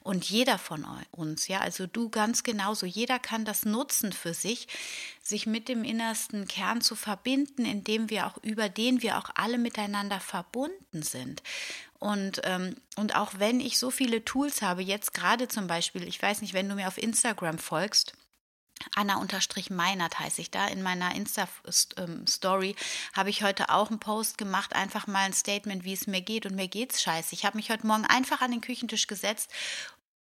Und 0.00 0.28
jeder 0.28 0.58
von 0.58 0.84
uns, 1.12 1.46
ja, 1.46 1.60
also 1.60 1.86
du 1.86 2.08
ganz 2.08 2.42
genauso, 2.42 2.86
jeder 2.86 3.20
kann 3.20 3.44
das 3.44 3.64
nutzen 3.64 4.12
für 4.12 4.34
sich, 4.34 4.66
sich 5.22 5.46
mit 5.46 5.68
dem 5.68 5.84
innersten 5.84 6.48
Kern 6.48 6.80
zu 6.80 6.96
verbinden, 6.96 7.64
indem 7.64 8.10
wir 8.10 8.26
auch 8.26 8.38
über 8.42 8.68
den 8.68 9.00
wir 9.00 9.18
auch 9.18 9.30
alle 9.36 9.58
miteinander 9.58 10.18
verbunden 10.18 11.02
sind. 11.02 11.42
Und, 11.98 12.40
ähm, 12.44 12.76
und 12.96 13.16
auch 13.16 13.32
wenn 13.38 13.60
ich 13.60 13.78
so 13.78 13.90
viele 13.90 14.24
Tools 14.24 14.62
habe, 14.62 14.82
jetzt 14.82 15.14
gerade 15.14 15.48
zum 15.48 15.66
Beispiel, 15.66 16.06
ich 16.06 16.20
weiß 16.22 16.42
nicht, 16.42 16.54
wenn 16.54 16.68
du 16.68 16.76
mir 16.76 16.88
auf 16.88 16.98
Instagram 16.98 17.58
folgst, 17.58 18.12
Anna-Meinert 18.94 20.18
heiße 20.18 20.40
ich 20.40 20.50
da. 20.50 20.66
In 20.68 20.82
meiner 20.82 21.14
Insta-Story 21.14 22.76
habe 23.12 23.30
ich 23.30 23.42
heute 23.42 23.70
auch 23.70 23.90
einen 23.90 24.00
Post 24.00 24.38
gemacht, 24.38 24.74
einfach 24.74 25.06
mal 25.06 25.24
ein 25.24 25.32
Statement, 25.32 25.84
wie 25.84 25.92
es 25.92 26.06
mir 26.06 26.20
geht. 26.20 26.46
Und 26.46 26.54
mir 26.54 26.68
geht's 26.68 27.02
scheiße. 27.02 27.34
Ich 27.34 27.44
habe 27.44 27.56
mich 27.56 27.70
heute 27.70 27.86
Morgen 27.86 28.06
einfach 28.06 28.40
an 28.40 28.52
den 28.52 28.60
Küchentisch 28.60 29.06
gesetzt, 29.06 29.50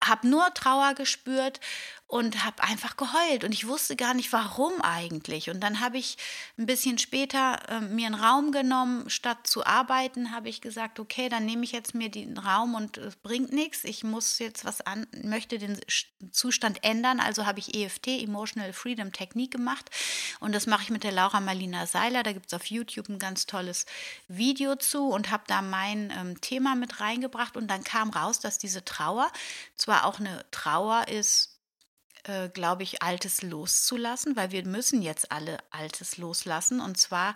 habe 0.02 0.28
nur 0.28 0.52
Trauer 0.54 0.94
gespürt 0.94 1.60
und 2.08 2.44
habe 2.44 2.62
einfach 2.62 2.96
geheult 2.96 3.42
und 3.42 3.52
ich 3.52 3.66
wusste 3.66 3.96
gar 3.96 4.14
nicht, 4.14 4.32
warum 4.32 4.80
eigentlich. 4.80 5.50
Und 5.50 5.60
dann 5.60 5.80
habe 5.80 5.98
ich 5.98 6.16
ein 6.56 6.66
bisschen 6.66 6.98
später 6.98 7.58
äh, 7.68 7.80
mir 7.80 8.06
einen 8.06 8.14
Raum 8.14 8.52
genommen, 8.52 9.10
statt 9.10 9.46
zu 9.46 9.66
arbeiten, 9.66 10.30
habe 10.30 10.48
ich 10.48 10.60
gesagt, 10.60 11.00
okay, 11.00 11.28
dann 11.28 11.44
nehme 11.44 11.64
ich 11.64 11.72
jetzt 11.72 11.94
mir 11.94 12.08
den 12.08 12.38
Raum 12.38 12.74
und 12.76 12.96
es 12.98 13.16
bringt 13.16 13.52
nichts. 13.52 13.82
Ich 13.82 14.04
muss 14.04 14.38
jetzt 14.38 14.64
was 14.64 14.80
an, 14.82 15.08
möchte 15.24 15.58
den 15.58 15.80
Zustand 16.30 16.84
ändern. 16.84 17.18
Also 17.18 17.44
habe 17.44 17.58
ich 17.58 17.74
EFT, 17.74 18.06
Emotional 18.06 18.72
Freedom 18.72 19.12
Technik 19.12 19.50
gemacht 19.50 19.90
und 20.38 20.54
das 20.54 20.66
mache 20.66 20.84
ich 20.84 20.90
mit 20.90 21.02
der 21.02 21.12
Laura 21.12 21.40
Marlina 21.40 21.86
Seiler. 21.86 22.22
Da 22.22 22.32
gibt 22.32 22.46
es 22.46 22.54
auf 22.54 22.66
YouTube 22.66 23.08
ein 23.08 23.18
ganz 23.18 23.46
tolles 23.46 23.84
Video 24.28 24.76
zu 24.76 25.08
und 25.08 25.32
habe 25.32 25.42
da 25.48 25.60
mein 25.60 26.12
ähm, 26.16 26.40
Thema 26.40 26.76
mit 26.76 27.00
reingebracht 27.00 27.56
und 27.56 27.66
dann 27.66 27.82
kam 27.82 28.10
raus, 28.10 28.38
dass 28.38 28.58
diese 28.58 28.84
Trauer 28.84 29.28
zwar 29.74 30.04
auch 30.04 30.20
eine 30.20 30.44
Trauer 30.52 31.08
ist, 31.08 31.55
äh, 32.26 32.48
glaube 32.48 32.82
ich, 32.82 33.02
Altes 33.02 33.42
loszulassen, 33.42 34.36
weil 34.36 34.50
wir 34.50 34.64
müssen 34.66 35.02
jetzt 35.02 35.30
alle 35.30 35.58
Altes 35.70 36.16
loslassen. 36.16 36.80
Und 36.80 36.98
zwar 36.98 37.34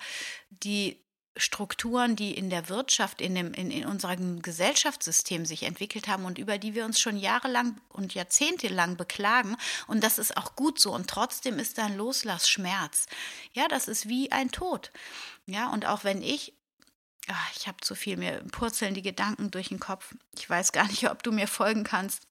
die 0.51 1.01
Strukturen, 1.37 2.17
die 2.17 2.35
in 2.35 2.51
der 2.51 2.69
Wirtschaft, 2.69 3.21
in, 3.21 3.35
dem, 3.35 3.55
in, 3.55 3.71
in 3.71 3.87
unserem 3.87 4.43
Gesellschaftssystem 4.43 5.47
sich 5.47 5.63
entwickelt 5.63 6.09
haben 6.09 6.25
und 6.25 6.39
über 6.39 6.59
die 6.59 6.75
wir 6.75 6.85
uns 6.85 6.99
schon 6.99 7.17
jahrelang 7.17 7.81
und 7.89 8.15
jahrzehntelang 8.15 8.97
beklagen. 8.97 9.57
Und 9.87 10.03
das 10.03 10.19
ist 10.19 10.37
auch 10.37 10.57
gut 10.57 10.81
so. 10.81 10.93
Und 10.93 11.09
trotzdem 11.09 11.59
ist 11.59 11.79
da 11.79 11.87
ein 11.87 11.97
Loslassschmerz. 11.97 13.07
Ja, 13.53 13.69
das 13.69 13.87
ist 13.87 14.09
wie 14.09 14.33
ein 14.33 14.51
Tod. 14.51 14.91
Ja, 15.47 15.71
und 15.73 15.87
auch 15.87 16.05
wenn 16.05 16.23
ich 16.23 16.53
ach, 17.29 17.51
ich 17.57 17.69
habe 17.69 17.79
zu 17.81 17.95
viel, 17.95 18.17
mir 18.17 18.43
purzeln 18.51 18.95
die 18.95 19.03
Gedanken 19.03 19.53
durch 19.53 19.69
den 19.69 19.79
Kopf. 19.79 20.15
Ich 20.37 20.51
weiß 20.51 20.73
gar 20.73 20.87
nicht, 20.89 21.09
ob 21.11 21.23
du 21.23 21.31
mir 21.31 21.47
folgen 21.47 21.85
kannst. 21.85 22.27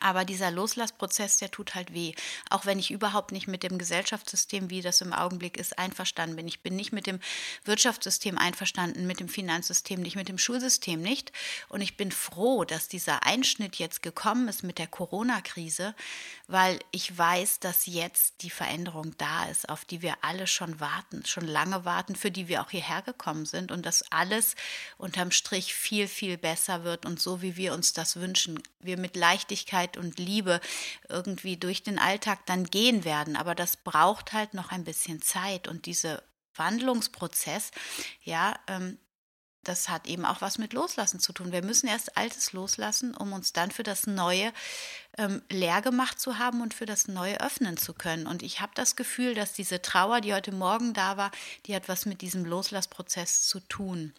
Aber 0.00 0.24
dieser 0.24 0.50
Loslassprozess, 0.50 1.38
der 1.38 1.50
tut 1.50 1.74
halt 1.74 1.94
weh. 1.94 2.12
Auch 2.50 2.66
wenn 2.66 2.78
ich 2.78 2.90
überhaupt 2.90 3.32
nicht 3.32 3.46
mit 3.46 3.62
dem 3.62 3.78
Gesellschaftssystem, 3.78 4.70
wie 4.70 4.82
das 4.82 5.00
im 5.00 5.12
Augenblick 5.12 5.56
ist, 5.56 5.78
einverstanden 5.78 6.36
bin. 6.36 6.48
Ich 6.48 6.60
bin 6.60 6.76
nicht 6.76 6.92
mit 6.92 7.06
dem 7.06 7.20
Wirtschaftssystem 7.64 8.36
einverstanden, 8.36 9.06
mit 9.06 9.20
dem 9.20 9.28
Finanzsystem 9.28 10.00
nicht, 10.00 10.16
mit 10.16 10.28
dem 10.28 10.38
Schulsystem 10.38 11.00
nicht. 11.00 11.32
Und 11.68 11.80
ich 11.80 11.96
bin 11.96 12.10
froh, 12.12 12.64
dass 12.64 12.88
dieser 12.88 13.24
Einschnitt 13.24 13.76
jetzt 13.76 14.02
gekommen 14.02 14.48
ist 14.48 14.64
mit 14.64 14.78
der 14.78 14.86
Corona-Krise, 14.86 15.94
weil 16.48 16.78
ich 16.90 17.16
weiß, 17.16 17.60
dass 17.60 17.86
jetzt 17.86 18.42
die 18.42 18.50
Veränderung 18.50 19.16
da 19.18 19.44
ist, 19.46 19.68
auf 19.68 19.84
die 19.84 20.02
wir 20.02 20.16
alle 20.22 20.46
schon 20.46 20.80
warten, 20.80 21.24
schon 21.26 21.46
lange 21.46 21.84
warten, 21.84 22.16
für 22.16 22.30
die 22.30 22.48
wir 22.48 22.62
auch 22.62 22.70
hierher 22.70 23.02
gekommen 23.02 23.46
sind 23.46 23.70
und 23.70 23.86
dass 23.86 24.10
alles 24.10 24.56
unterm 24.98 25.30
Strich 25.30 25.74
viel, 25.74 26.08
viel 26.08 26.38
besser 26.38 26.84
wird 26.84 27.06
und 27.06 27.20
so, 27.20 27.42
wie 27.42 27.56
wir 27.56 27.72
uns 27.72 27.92
das 27.92 28.16
wünschen. 28.16 28.62
Wir 28.80 28.98
mit 28.98 29.16
Leichtigkeit 29.16 29.75
Dankbarkeit 29.76 29.96
und 29.96 30.18
Liebe 30.18 30.60
irgendwie 31.08 31.56
durch 31.56 31.82
den 31.82 31.98
Alltag 31.98 32.40
dann 32.46 32.64
gehen 32.64 33.04
werden. 33.04 33.36
Aber 33.36 33.54
das 33.54 33.76
braucht 33.76 34.32
halt 34.32 34.54
noch 34.54 34.70
ein 34.70 34.84
bisschen 34.84 35.22
Zeit 35.22 35.68
und 35.68 35.86
dieser 35.86 36.22
Wandlungsprozess, 36.54 37.70
ja, 38.22 38.58
ähm, 38.66 38.98
das 39.62 39.88
hat 39.88 40.06
eben 40.06 40.24
auch 40.24 40.40
was 40.40 40.58
mit 40.58 40.72
Loslassen 40.72 41.18
zu 41.18 41.32
tun. 41.32 41.50
Wir 41.50 41.62
müssen 41.62 41.88
erst 41.88 42.16
Altes 42.16 42.52
loslassen, 42.52 43.16
um 43.16 43.32
uns 43.32 43.52
dann 43.52 43.72
für 43.72 43.82
das 43.82 44.06
Neue 44.06 44.52
ähm, 45.18 45.42
leer 45.50 45.82
gemacht 45.82 46.20
zu 46.20 46.38
haben 46.38 46.60
und 46.62 46.72
für 46.72 46.86
das 46.86 47.08
Neue 47.08 47.40
öffnen 47.40 47.76
zu 47.76 47.92
können. 47.92 48.28
Und 48.28 48.44
ich 48.44 48.60
habe 48.60 48.70
das 48.76 48.94
Gefühl, 48.94 49.34
dass 49.34 49.54
diese 49.54 49.82
Trauer, 49.82 50.20
die 50.20 50.34
heute 50.34 50.52
Morgen 50.52 50.94
da 50.94 51.16
war, 51.16 51.32
die 51.66 51.74
hat 51.74 51.88
was 51.88 52.06
mit 52.06 52.20
diesem 52.20 52.44
Loslassprozess 52.44 53.48
zu 53.48 53.58
tun 53.58 54.14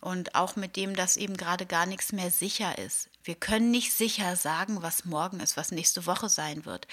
und 0.00 0.34
auch 0.34 0.56
mit 0.56 0.76
dem, 0.76 0.94
dass 0.96 1.16
eben 1.16 1.36
gerade 1.36 1.66
gar 1.66 1.86
nichts 1.86 2.12
mehr 2.12 2.30
sicher 2.30 2.78
ist. 2.78 3.08
Wir 3.22 3.34
können 3.34 3.70
nicht 3.70 3.92
sicher 3.92 4.36
sagen, 4.36 4.82
was 4.82 5.04
morgen 5.04 5.40
ist, 5.40 5.56
was 5.56 5.72
nächste 5.72 6.06
Woche 6.06 6.28
sein 6.28 6.64
wird. 6.64 6.86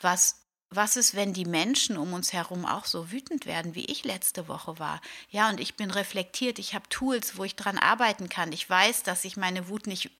Was 0.00 0.36
was 0.76 0.96
ist, 0.96 1.14
wenn 1.14 1.32
die 1.32 1.44
Menschen 1.44 1.96
um 1.96 2.12
uns 2.12 2.32
herum 2.32 2.64
auch 2.66 2.84
so 2.84 3.12
wütend 3.12 3.46
werden, 3.46 3.74
wie 3.74 3.84
ich 3.84 4.04
letzte 4.04 4.48
Woche 4.48 4.78
war? 4.78 5.00
Ja, 5.30 5.48
und 5.48 5.60
ich 5.60 5.76
bin 5.76 5.90
reflektiert, 5.90 6.58
ich 6.58 6.74
habe 6.74 6.88
Tools, 6.88 7.36
wo 7.36 7.44
ich 7.44 7.56
dran 7.56 7.78
arbeiten 7.78 8.28
kann. 8.28 8.52
Ich 8.52 8.68
weiß, 8.68 9.02
dass 9.02 9.24
ich 9.24 9.36
meine 9.36 9.68
Wut 9.68 9.86
nicht 9.86 10.10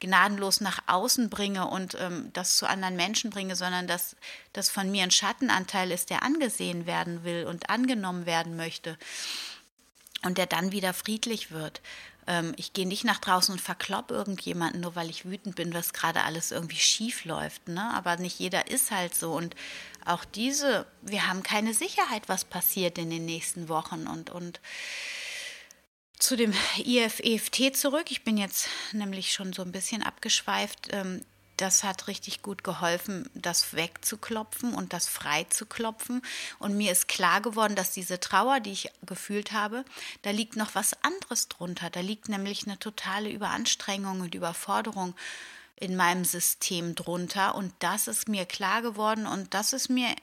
gnadenlos 0.00 0.60
nach 0.60 0.80
außen 0.88 1.30
bringe 1.30 1.68
und 1.68 1.96
ähm, 2.00 2.30
das 2.32 2.56
zu 2.56 2.68
anderen 2.68 2.96
Menschen 2.96 3.30
bringe, 3.30 3.54
sondern 3.54 3.86
dass 3.86 4.16
das 4.52 4.68
von 4.68 4.90
mir 4.90 5.04
ein 5.04 5.12
Schattenanteil 5.12 5.92
ist, 5.92 6.10
der 6.10 6.24
angesehen 6.24 6.86
werden 6.86 7.22
will 7.22 7.46
und 7.46 7.70
angenommen 7.70 8.26
werden 8.26 8.56
möchte 8.56 8.98
und 10.24 10.38
der 10.38 10.46
dann 10.46 10.72
wieder 10.72 10.92
friedlich 10.94 11.50
wird. 11.50 11.80
Ähm, 12.26 12.54
ich 12.56 12.72
gehe 12.72 12.86
nicht 12.86 13.04
nach 13.04 13.18
draußen 13.18 13.52
und 13.52 13.60
verklopp 13.60 14.10
irgendjemanden, 14.10 14.80
nur 14.80 14.94
weil 14.94 15.10
ich 15.10 15.24
wütend 15.24 15.56
bin, 15.56 15.74
was 15.74 15.92
gerade 15.92 16.22
alles 16.22 16.52
irgendwie 16.52 16.76
schief 16.76 17.24
läuft. 17.24 17.68
Ne? 17.68 17.92
Aber 17.94 18.16
nicht 18.16 18.38
jeder 18.38 18.70
ist 18.70 18.90
halt 18.90 19.14
so. 19.14 19.32
Und 19.32 19.56
auch 20.04 20.24
diese, 20.24 20.86
wir 21.02 21.26
haben 21.26 21.42
keine 21.42 21.74
Sicherheit, 21.74 22.28
was 22.28 22.44
passiert 22.44 22.98
in 22.98 23.10
den 23.10 23.24
nächsten 23.24 23.68
Wochen. 23.68 24.06
Und, 24.06 24.30
und 24.30 24.60
zu 26.18 26.36
dem 26.36 26.52
IFEFT 26.78 27.76
zurück. 27.76 28.10
Ich 28.10 28.22
bin 28.22 28.36
jetzt 28.36 28.68
nämlich 28.92 29.32
schon 29.32 29.52
so 29.52 29.62
ein 29.62 29.72
bisschen 29.72 30.02
abgeschweift. 30.02 30.88
Ähm, 30.92 31.24
das 31.60 31.84
hat 31.84 32.06
richtig 32.06 32.42
gut 32.42 32.64
geholfen, 32.64 33.28
das 33.34 33.74
wegzuklopfen 33.74 34.74
und 34.74 34.92
das 34.92 35.08
freizuklopfen. 35.08 36.22
Und 36.58 36.76
mir 36.76 36.92
ist 36.92 37.08
klar 37.08 37.40
geworden, 37.40 37.74
dass 37.74 37.90
diese 37.90 38.20
Trauer, 38.20 38.60
die 38.60 38.72
ich 38.72 38.90
gefühlt 39.04 39.52
habe, 39.52 39.84
da 40.22 40.30
liegt 40.30 40.56
noch 40.56 40.74
was 40.74 40.94
anderes 41.02 41.48
drunter. 41.48 41.90
Da 41.90 42.00
liegt 42.00 42.28
nämlich 42.28 42.66
eine 42.66 42.78
totale 42.78 43.30
Überanstrengung 43.30 44.20
und 44.20 44.34
Überforderung 44.34 45.14
in 45.76 45.96
meinem 45.96 46.24
System 46.24 46.94
drunter. 46.94 47.54
Und 47.54 47.72
das 47.80 48.08
ist 48.08 48.28
mir 48.28 48.46
klar 48.46 48.82
geworden 48.82 49.26
und 49.26 49.52
das 49.54 49.72
ist 49.72 49.88
mir 49.88 50.14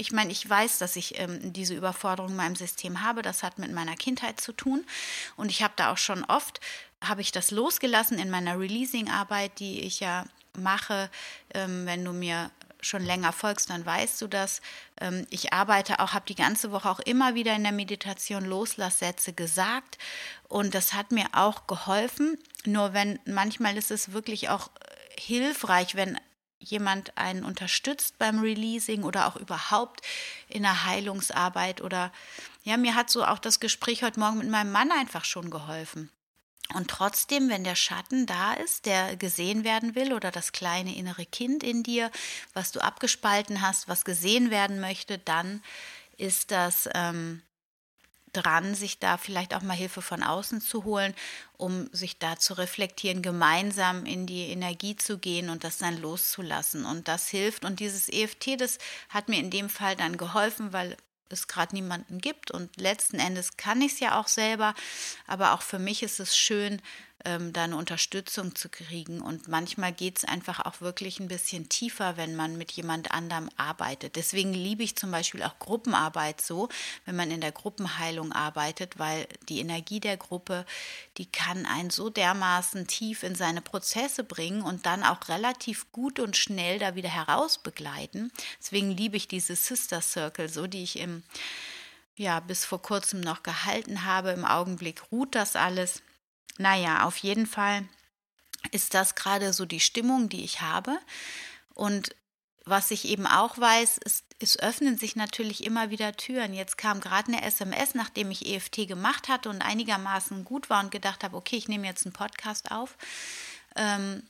ich 0.00 0.12
meine, 0.12 0.30
ich 0.30 0.48
weiß, 0.48 0.78
dass 0.78 0.94
ich 0.94 1.18
ähm, 1.18 1.52
diese 1.52 1.74
Überforderung 1.74 2.30
in 2.30 2.36
meinem 2.36 2.54
System 2.54 3.02
habe. 3.02 3.20
Das 3.20 3.42
hat 3.42 3.58
mit 3.58 3.72
meiner 3.72 3.96
Kindheit 3.96 4.40
zu 4.40 4.52
tun. 4.52 4.86
Und 5.36 5.50
ich 5.50 5.64
habe 5.64 5.74
da 5.74 5.92
auch 5.92 5.98
schon 5.98 6.22
oft, 6.22 6.60
habe 7.02 7.20
ich 7.20 7.32
das 7.32 7.50
losgelassen 7.50 8.16
in 8.16 8.30
meiner 8.30 8.60
Releasing-Arbeit, 8.60 9.58
die 9.58 9.80
ich 9.80 9.98
ja 9.98 10.24
mache. 10.58 11.10
Ähm, 11.54 11.86
wenn 11.86 12.04
du 12.04 12.12
mir 12.12 12.50
schon 12.80 13.04
länger 13.04 13.32
folgst, 13.32 13.70
dann 13.70 13.84
weißt 13.84 14.20
du 14.22 14.28
das. 14.28 14.60
Ähm, 15.00 15.26
ich 15.30 15.52
arbeite 15.52 16.00
auch, 16.00 16.12
habe 16.12 16.26
die 16.26 16.34
ganze 16.34 16.70
Woche 16.70 16.88
auch 16.88 17.00
immer 17.00 17.34
wieder 17.34 17.54
in 17.54 17.64
der 17.64 17.72
Meditation 17.72 18.44
Loslasssätze 18.44 19.32
gesagt 19.32 19.98
und 20.48 20.74
das 20.74 20.92
hat 20.92 21.12
mir 21.12 21.26
auch 21.32 21.66
geholfen. 21.66 22.38
Nur 22.64 22.92
wenn 22.94 23.18
manchmal 23.26 23.76
ist 23.76 23.90
es 23.90 24.12
wirklich 24.12 24.48
auch 24.48 24.68
äh, 24.68 25.20
hilfreich, 25.20 25.94
wenn 25.94 26.18
jemand 26.60 27.16
einen 27.16 27.44
unterstützt 27.44 28.18
beim 28.18 28.40
Releasing 28.40 29.04
oder 29.04 29.26
auch 29.28 29.36
überhaupt 29.36 30.02
in 30.48 30.62
der 30.62 30.84
Heilungsarbeit 30.84 31.80
oder 31.80 32.12
ja, 32.64 32.76
mir 32.76 32.94
hat 32.94 33.10
so 33.10 33.24
auch 33.24 33.38
das 33.38 33.60
Gespräch 33.60 34.02
heute 34.02 34.20
Morgen 34.20 34.38
mit 34.38 34.48
meinem 34.48 34.72
Mann 34.72 34.90
einfach 34.90 35.24
schon 35.24 35.50
geholfen. 35.50 36.10
Und 36.74 36.88
trotzdem, 36.88 37.48
wenn 37.48 37.64
der 37.64 37.74
Schatten 37.74 38.26
da 38.26 38.52
ist, 38.52 38.84
der 38.84 39.16
gesehen 39.16 39.64
werden 39.64 39.94
will, 39.94 40.12
oder 40.12 40.30
das 40.30 40.52
kleine 40.52 40.94
innere 40.94 41.24
Kind 41.24 41.62
in 41.62 41.82
dir, 41.82 42.10
was 42.52 42.72
du 42.72 42.80
abgespalten 42.80 43.62
hast, 43.62 43.88
was 43.88 44.04
gesehen 44.04 44.50
werden 44.50 44.78
möchte, 44.80 45.18
dann 45.18 45.62
ist 46.18 46.50
das 46.50 46.88
ähm, 46.94 47.42
dran, 48.32 48.74
sich 48.74 48.98
da 48.98 49.16
vielleicht 49.16 49.54
auch 49.54 49.62
mal 49.62 49.76
Hilfe 49.76 50.02
von 50.02 50.22
außen 50.22 50.60
zu 50.60 50.84
holen, 50.84 51.14
um 51.56 51.88
sich 51.92 52.18
da 52.18 52.38
zu 52.38 52.54
reflektieren, 52.54 53.22
gemeinsam 53.22 54.04
in 54.04 54.26
die 54.26 54.48
Energie 54.48 54.96
zu 54.96 55.18
gehen 55.18 55.48
und 55.48 55.64
das 55.64 55.78
dann 55.78 56.00
loszulassen. 56.00 56.84
Und 56.84 57.08
das 57.08 57.28
hilft. 57.28 57.64
Und 57.64 57.80
dieses 57.80 58.08
EFT, 58.08 58.60
das 58.60 58.78
hat 59.08 59.28
mir 59.28 59.38
in 59.38 59.50
dem 59.50 59.68
Fall 59.68 59.96
dann 59.96 60.16
geholfen, 60.16 60.72
weil 60.72 60.96
es 61.32 61.48
gerade 61.48 61.74
niemanden 61.74 62.18
gibt. 62.18 62.50
Und 62.50 62.80
letzten 62.80 63.18
Endes 63.18 63.56
kann 63.56 63.82
ich 63.82 63.94
es 63.94 64.00
ja 64.00 64.18
auch 64.20 64.28
selber. 64.28 64.74
Aber 65.26 65.52
auch 65.52 65.62
für 65.62 65.78
mich 65.78 66.02
ist 66.02 66.20
es 66.20 66.36
schön, 66.36 66.80
ähm, 67.24 67.52
da 67.52 67.64
eine 67.64 67.76
Unterstützung 67.76 68.54
zu 68.54 68.68
kriegen. 68.68 69.20
Und 69.20 69.48
manchmal 69.48 69.92
geht 69.92 70.18
es 70.18 70.24
einfach 70.24 70.64
auch 70.64 70.80
wirklich 70.80 71.18
ein 71.20 71.28
bisschen 71.28 71.68
tiefer, 71.68 72.16
wenn 72.16 72.36
man 72.36 72.56
mit 72.56 72.72
jemand 72.72 73.10
anderem 73.10 73.48
arbeitet. 73.56 74.16
Deswegen 74.16 74.52
liebe 74.54 74.82
ich 74.82 74.96
zum 74.96 75.10
Beispiel 75.10 75.42
auch 75.42 75.58
Gruppenarbeit 75.58 76.40
so, 76.40 76.68
wenn 77.04 77.16
man 77.16 77.30
in 77.30 77.40
der 77.40 77.52
Gruppenheilung 77.52 78.32
arbeitet, 78.32 78.98
weil 78.98 79.26
die 79.48 79.60
Energie 79.60 80.00
der 80.00 80.16
Gruppe, 80.16 80.64
die 81.16 81.26
kann 81.26 81.66
einen 81.66 81.90
so 81.90 82.10
dermaßen 82.10 82.86
tief 82.86 83.22
in 83.22 83.34
seine 83.34 83.62
Prozesse 83.62 84.22
bringen 84.24 84.62
und 84.62 84.86
dann 84.86 85.02
auch 85.02 85.28
relativ 85.28 85.90
gut 85.92 86.20
und 86.20 86.36
schnell 86.36 86.78
da 86.78 86.94
wieder 86.94 87.08
heraus 87.08 87.58
begleiten. 87.58 88.30
Deswegen 88.60 88.90
liebe 88.90 89.16
ich 89.16 89.28
diese 89.28 89.56
Sister 89.56 90.00
Circle 90.00 90.48
so, 90.48 90.66
die 90.66 90.82
ich 90.82 90.98
im 90.98 91.22
ja, 92.18 92.40
bis 92.40 92.64
vor 92.64 92.82
kurzem 92.82 93.20
noch 93.20 93.44
gehalten 93.44 94.04
habe. 94.04 94.30
Im 94.30 94.44
Augenblick 94.44 95.02
ruht 95.12 95.34
das 95.34 95.54
alles. 95.54 96.02
Naja, 96.56 97.04
auf 97.04 97.16
jeden 97.18 97.46
Fall 97.46 97.86
ist 98.72 98.94
das 98.94 99.14
gerade 99.14 99.52
so 99.52 99.66
die 99.66 99.80
Stimmung, 99.80 100.28
die 100.28 100.44
ich 100.44 100.60
habe. 100.60 100.98
Und 101.74 102.14
was 102.64 102.90
ich 102.90 103.06
eben 103.06 103.26
auch 103.26 103.58
weiß, 103.58 103.98
ist, 103.98 104.24
es 104.40 104.58
öffnen 104.58 104.98
sich 104.98 105.16
natürlich 105.16 105.64
immer 105.64 105.90
wieder 105.90 106.16
Türen. 106.16 106.54
Jetzt 106.54 106.76
kam 106.76 107.00
gerade 107.00 107.32
eine 107.32 107.42
SMS, 107.42 107.94
nachdem 107.94 108.30
ich 108.30 108.46
EFT 108.46 108.86
gemacht 108.88 109.28
hatte 109.28 109.48
und 109.48 109.62
einigermaßen 109.62 110.44
gut 110.44 110.70
war 110.70 110.82
und 110.82 110.90
gedacht 110.90 111.24
habe, 111.24 111.36
okay, 111.36 111.56
ich 111.56 111.68
nehme 111.68 111.86
jetzt 111.86 112.04
einen 112.04 112.12
Podcast 112.12 112.70
auf. 112.70 112.96
Ähm, 113.74 114.22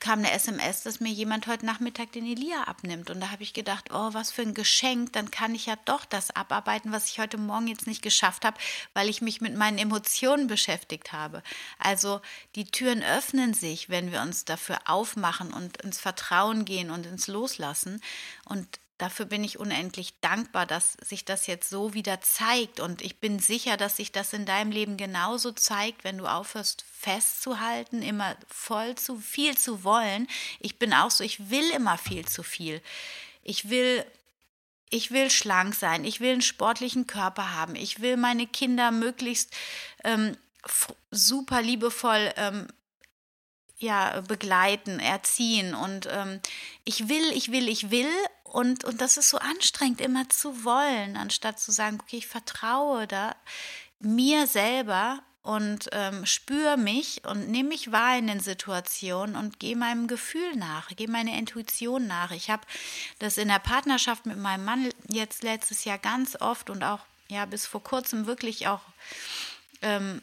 kam 0.00 0.20
eine 0.20 0.32
SMS, 0.32 0.82
dass 0.82 1.00
mir 1.00 1.10
jemand 1.12 1.46
heute 1.46 1.66
Nachmittag 1.66 2.12
den 2.12 2.26
Elia 2.26 2.64
abnimmt. 2.64 3.10
Und 3.10 3.20
da 3.20 3.30
habe 3.30 3.42
ich 3.42 3.52
gedacht, 3.52 3.90
oh, 3.92 4.12
was 4.12 4.30
für 4.30 4.42
ein 4.42 4.54
Geschenk, 4.54 5.12
dann 5.12 5.30
kann 5.30 5.54
ich 5.54 5.66
ja 5.66 5.76
doch 5.84 6.04
das 6.04 6.30
abarbeiten, 6.30 6.92
was 6.92 7.08
ich 7.10 7.18
heute 7.18 7.38
Morgen 7.38 7.66
jetzt 7.66 7.86
nicht 7.86 8.02
geschafft 8.02 8.44
habe, 8.44 8.58
weil 8.94 9.08
ich 9.08 9.22
mich 9.22 9.40
mit 9.40 9.56
meinen 9.56 9.78
Emotionen 9.78 10.46
beschäftigt 10.46 11.12
habe. 11.12 11.42
Also 11.78 12.20
die 12.54 12.64
Türen 12.64 13.02
öffnen 13.02 13.54
sich, 13.54 13.88
wenn 13.88 14.12
wir 14.12 14.22
uns 14.22 14.44
dafür 14.44 14.78
aufmachen 14.86 15.52
und 15.52 15.78
ins 15.82 15.98
Vertrauen 15.98 16.64
gehen 16.64 16.90
und 16.90 17.06
ins 17.06 17.26
Loslassen. 17.26 18.00
Und 18.44 18.80
dafür 18.98 19.26
bin 19.26 19.44
ich 19.44 19.58
unendlich 19.58 20.20
dankbar, 20.20 20.66
dass 20.66 20.94
sich 20.94 21.24
das 21.24 21.46
jetzt 21.46 21.70
so 21.70 21.94
wieder 21.94 22.20
zeigt. 22.20 22.80
Und 22.80 23.00
ich 23.00 23.18
bin 23.18 23.38
sicher, 23.38 23.76
dass 23.76 23.96
sich 23.96 24.12
das 24.12 24.32
in 24.32 24.44
deinem 24.44 24.72
Leben 24.72 24.96
genauso 24.96 25.52
zeigt, 25.52 26.04
wenn 26.04 26.18
du 26.18 26.26
aufhörst 26.26 26.84
festzuhalten, 26.92 28.02
immer 28.02 28.36
voll 28.48 28.96
zu 28.96 29.18
viel 29.18 29.56
zu 29.56 29.84
wollen. 29.84 30.26
Ich 30.60 30.78
bin 30.78 30.92
auch 30.92 31.10
so, 31.10 31.24
ich 31.24 31.50
will 31.50 31.70
immer 31.70 31.96
viel 31.96 32.26
zu 32.26 32.42
viel. 32.42 32.82
Ich 33.42 33.70
will 33.70 34.04
ich 34.90 35.10
will 35.10 35.30
schlank 35.30 35.74
sein, 35.74 36.06
ich 36.06 36.20
will 36.20 36.32
einen 36.32 36.40
sportlichen 36.40 37.06
Körper 37.06 37.54
haben, 37.54 37.76
ich 37.76 38.00
will 38.00 38.16
meine 38.16 38.46
Kinder 38.46 38.90
möglichst 38.90 39.54
ähm, 40.02 40.34
super 41.10 41.60
liebevoll 41.60 42.32
ähm, 42.36 42.68
ja, 43.78 44.20
begleiten, 44.22 44.98
erziehen. 44.98 45.74
Und 45.74 46.08
ähm, 46.10 46.40
ich 46.84 47.08
will, 47.08 47.32
ich 47.32 47.52
will, 47.52 47.68
ich 47.68 47.90
will. 47.90 48.10
Und, 48.52 48.84
und 48.84 49.00
das 49.00 49.16
ist 49.16 49.30
so 49.30 49.38
anstrengend, 49.38 50.00
immer 50.00 50.28
zu 50.28 50.64
wollen, 50.64 51.16
anstatt 51.16 51.60
zu 51.60 51.70
sagen, 51.72 51.98
okay, 52.00 52.18
ich 52.18 52.26
vertraue 52.26 53.06
da 53.06 53.36
mir 54.00 54.46
selber 54.46 55.20
und 55.42 55.88
ähm, 55.92 56.26
spüre 56.26 56.76
mich 56.76 57.22
und 57.24 57.48
nehme 57.48 57.70
mich 57.70 57.90
wahr 57.90 58.18
in 58.18 58.26
den 58.26 58.40
Situationen 58.40 59.34
und 59.34 59.58
gehe 59.58 59.76
meinem 59.76 60.06
Gefühl 60.06 60.56
nach, 60.56 60.88
gehe 60.88 61.08
meiner 61.08 61.38
Intuition 61.38 62.06
nach. 62.06 62.32
Ich 62.32 62.50
habe 62.50 62.62
das 63.18 63.38
in 63.38 63.48
der 63.48 63.58
Partnerschaft 63.58 64.26
mit 64.26 64.36
meinem 64.36 64.64
Mann 64.64 64.90
jetzt 65.08 65.42
letztes 65.42 65.84
Jahr 65.84 65.98
ganz 65.98 66.36
oft 66.40 66.68
und 66.68 66.82
auch 66.84 67.00
ja 67.28 67.46
bis 67.46 67.66
vor 67.66 67.82
kurzem 67.82 68.26
wirklich 68.26 68.68
auch 68.68 68.82
ähm, 69.80 70.20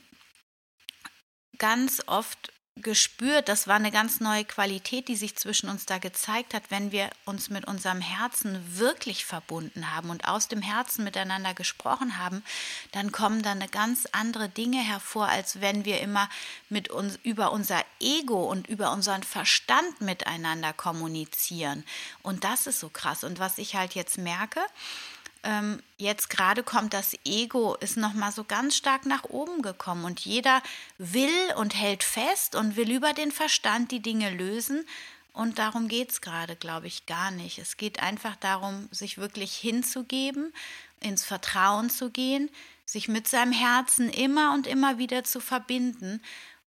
ganz 1.58 2.04
oft 2.06 2.52
gespürt, 2.82 3.48
das 3.48 3.68
war 3.68 3.76
eine 3.76 3.92
ganz 3.92 4.20
neue 4.20 4.44
Qualität, 4.44 5.08
die 5.08 5.16
sich 5.16 5.38
zwischen 5.38 5.70
uns 5.70 5.86
da 5.86 5.98
gezeigt 5.98 6.54
hat, 6.54 6.64
wenn 6.70 6.92
wir 6.92 7.10
uns 7.24 7.50
mit 7.50 7.66
unserem 7.66 8.02
Herzen 8.02 8.78
wirklich 8.78 9.24
verbunden 9.24 9.96
haben 9.96 10.10
und 10.10 10.28
aus 10.28 10.50
dem 10.50 10.62
Herzen 10.62 11.06
miteinander 11.06 11.54
gesprochen 11.54 12.18
haben, 12.18 12.44
dann 12.92 13.14
kommen 13.14 13.42
da 13.42 13.52
eine 13.52 13.70
ganz 13.70 14.08
andere 14.12 14.50
Dinge 14.50 14.80
hervor, 14.80 15.28
als 15.30 15.62
wenn 15.62 15.86
wir 15.86 16.02
immer 16.02 16.30
mit 16.70 16.90
uns 16.90 17.18
über 17.24 17.54
unser 17.54 17.82
Ego 18.02 18.44
und 18.44 18.68
über 18.68 18.92
unseren 18.92 19.24
Verstand 19.24 20.02
miteinander 20.02 20.74
kommunizieren. 20.74 21.86
Und 22.24 22.44
das 22.44 22.68
ist 22.68 22.82
so 22.82 22.90
krass. 22.90 23.24
Und 23.24 23.40
was 23.40 23.58
ich 23.58 23.76
halt 23.76 23.96
jetzt 23.96 24.18
merke, 24.18 24.60
ähm, 25.46 25.82
jetzt 25.98 26.30
gerade 26.30 26.64
kommt 26.64 26.94
das 26.94 27.16
Ego, 27.24 27.76
ist 27.76 27.98
nochmal 27.98 28.32
so 28.32 28.44
ganz 28.44 28.76
stark 28.76 29.06
nach 29.06 29.24
oben 29.26 29.62
gekommen 29.62 30.04
und 30.04 30.20
jeder 30.20 30.62
will 30.98 31.54
und 31.56 31.76
hält 31.76 32.04
fest 32.04 32.56
und 32.56 32.76
will 32.76 32.92
über 32.92 33.14
den 33.14 33.32
Verstand 33.32 33.92
die 33.92 34.02
Dinge 34.02 34.32
lösen. 34.32 34.86
Und 35.34 35.60
darum 35.60 35.88
geht 35.88 36.12
es 36.12 36.22
gerade, 36.22 36.56
glaube 36.56 36.88
ich, 36.88 37.06
gar 37.06 37.30
nicht. 37.30 37.60
Es 37.60 37.78
geht 37.78 38.02
einfach 38.02 38.36
darum, 38.38 38.88
sich 38.92 39.18
wirklich 39.18 39.56
hinzugeben, 39.56 40.52
ins 41.00 41.24
Vertrauen 41.24 41.90
zu 41.90 42.10
gehen, 42.10 42.50
sich 42.86 43.08
mit 43.08 43.28
seinem 43.28 43.52
Herzen 43.52 44.10
immer 44.10 44.54
und 44.54 44.66
immer 44.66 44.98
wieder 44.98 45.24
zu 45.24 45.40
verbinden 45.40 46.22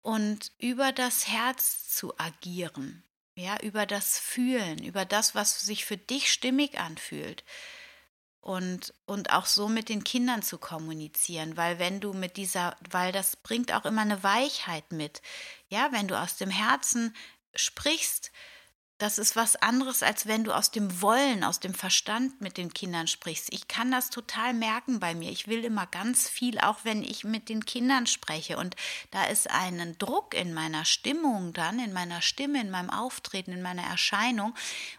und 0.03 0.53
über 0.59 0.93
das 0.93 1.29
Herz 1.29 1.89
zu 1.89 2.19
agieren. 2.19 3.03
Ja, 3.37 3.59
über 3.63 3.87
das 3.87 4.19
Fühlen, 4.19 4.83
über 4.83 5.05
das, 5.05 5.35
was 5.35 5.61
sich 5.61 5.85
für 5.85 5.97
dich 5.97 6.33
stimmig 6.33 6.79
anfühlt 6.79 7.45
und, 8.47 8.95
und 9.07 9.33
auch 9.33 9.47
so 9.47 9.69
mit 9.69 9.89
den 9.89 10.05
Kindern 10.05 10.41
zu 10.41 10.57
kommunizieren, 10.57 11.57
weil 11.57 11.81
wenn 11.81 11.99
du 11.99 12.13
mit 12.13 12.37
dieser, 12.37 12.77
weil 12.89 13.11
das 13.11 13.35
bringt 13.35 13.73
auch 13.73 13.85
immer 13.85 14.03
eine 14.03 14.23
Weichheit 14.23 14.93
mit. 14.93 15.21
Ja, 15.69 15.89
wenn 15.91 16.07
du 16.07 16.17
aus 16.17 16.37
dem 16.37 16.51
Herzen 16.51 17.13
sprichst, 17.57 18.31
das 18.99 19.19
ist 19.19 19.35
was 19.35 19.57
anderes, 19.57 20.05
als 20.05 20.27
wenn 20.27 20.45
du 20.45 20.53
aus 20.53 20.71
dem 20.71 21.03
Wollen, 21.03 21.43
aus 21.43 21.59
dem 21.59 21.75
Verstand 21.75 22.41
mit 22.41 22.57
den 22.57 22.73
Kindern 22.73 23.09
sprichst. 23.09 23.53
Ich 23.53 23.67
kann 23.67 23.91
das 23.91 24.11
total 24.11 24.55
merken 24.55 25.01
bei 25.01 25.17
mir. 25.17 25.33
Ich 25.33 25.49
will 25.49 25.65
immer 25.65 25.87
ganz 25.87 26.29
viel, 26.29 26.61
auch 26.61 26.79
wenn 26.85 27.03
ich 27.03 27.25
mit 27.25 27.49
den 27.49 27.65
Kindern 27.65 28.07
spreche. 28.07 28.59
Und 28.59 28.77
da 29.11 29.25
ist 29.25 29.51
ein 29.51 29.99
Druck 29.99 30.35
in 30.35 30.55
meiner 30.55 30.85
Stimmung 30.85 31.53
dann, 31.53 31.81
in 31.81 31.93
meiner 31.93 32.23
Stimme, 32.23 32.61
in 32.61 32.71
meinem 32.71 32.91
Auftreten, 32.91 33.51
in 33.51 33.63
meiner 33.63 33.83
Erscheinung, 33.83 34.55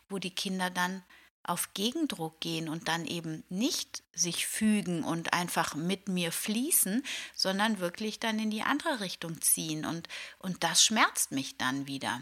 wo 0.09 0.19
die 0.19 0.35
Kinder 0.35 0.69
dann 0.69 1.01
auf 1.47 1.73
Gegendruck 1.73 2.39
gehen 2.39 2.69
und 2.69 2.87
dann 2.87 3.05
eben 3.05 3.43
nicht 3.49 4.03
sich 4.13 4.47
fügen 4.47 5.03
und 5.03 5.33
einfach 5.33 5.75
mit 5.75 6.07
mir 6.07 6.31
fließen, 6.31 7.03
sondern 7.35 7.79
wirklich 7.79 8.19
dann 8.19 8.39
in 8.39 8.51
die 8.51 8.63
andere 8.63 8.99
Richtung 8.99 9.41
ziehen. 9.41 9.85
Und, 9.85 10.07
und 10.39 10.63
das 10.63 10.83
schmerzt 10.83 11.31
mich 11.31 11.57
dann 11.57 11.87
wieder 11.87 12.21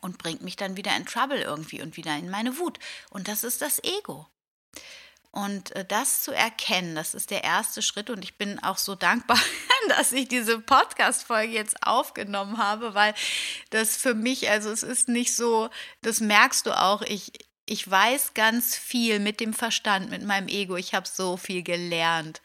und 0.00 0.18
bringt 0.18 0.42
mich 0.42 0.56
dann 0.56 0.76
wieder 0.76 0.96
in 0.96 1.06
Trouble 1.06 1.40
irgendwie 1.40 1.82
und 1.82 1.96
wieder 1.96 2.16
in 2.16 2.30
meine 2.30 2.58
Wut. 2.58 2.78
Und 3.10 3.28
das 3.28 3.44
ist 3.44 3.62
das 3.62 3.82
Ego. 3.82 4.26
Und 5.32 5.70
äh, 5.76 5.84
das 5.84 6.22
zu 6.22 6.32
erkennen, 6.32 6.96
das 6.96 7.14
ist 7.14 7.30
der 7.30 7.44
erste 7.44 7.82
Schritt. 7.82 8.10
Und 8.10 8.24
ich 8.24 8.36
bin 8.36 8.58
auch 8.60 8.78
so 8.78 8.94
dankbar, 8.94 9.38
dass 9.88 10.12
ich 10.12 10.28
diese 10.28 10.60
Podcast-Folge 10.60 11.52
jetzt 11.52 11.86
aufgenommen 11.86 12.58
habe, 12.58 12.94
weil 12.94 13.14
das 13.70 13.96
für 13.96 14.14
mich, 14.14 14.50
also 14.50 14.70
es 14.70 14.82
ist 14.82 15.08
nicht 15.08 15.36
so, 15.36 15.70
das 16.02 16.20
merkst 16.20 16.66
du 16.66 16.76
auch, 16.76 17.02
ich, 17.02 17.32
ich 17.70 17.88
weiß 17.88 18.34
ganz 18.34 18.76
viel 18.76 19.20
mit 19.20 19.38
dem 19.38 19.54
Verstand, 19.54 20.10
mit 20.10 20.24
meinem 20.24 20.48
Ego. 20.48 20.76
Ich 20.76 20.92
habe 20.92 21.06
so 21.06 21.36
viel 21.36 21.62
gelernt. 21.62 22.42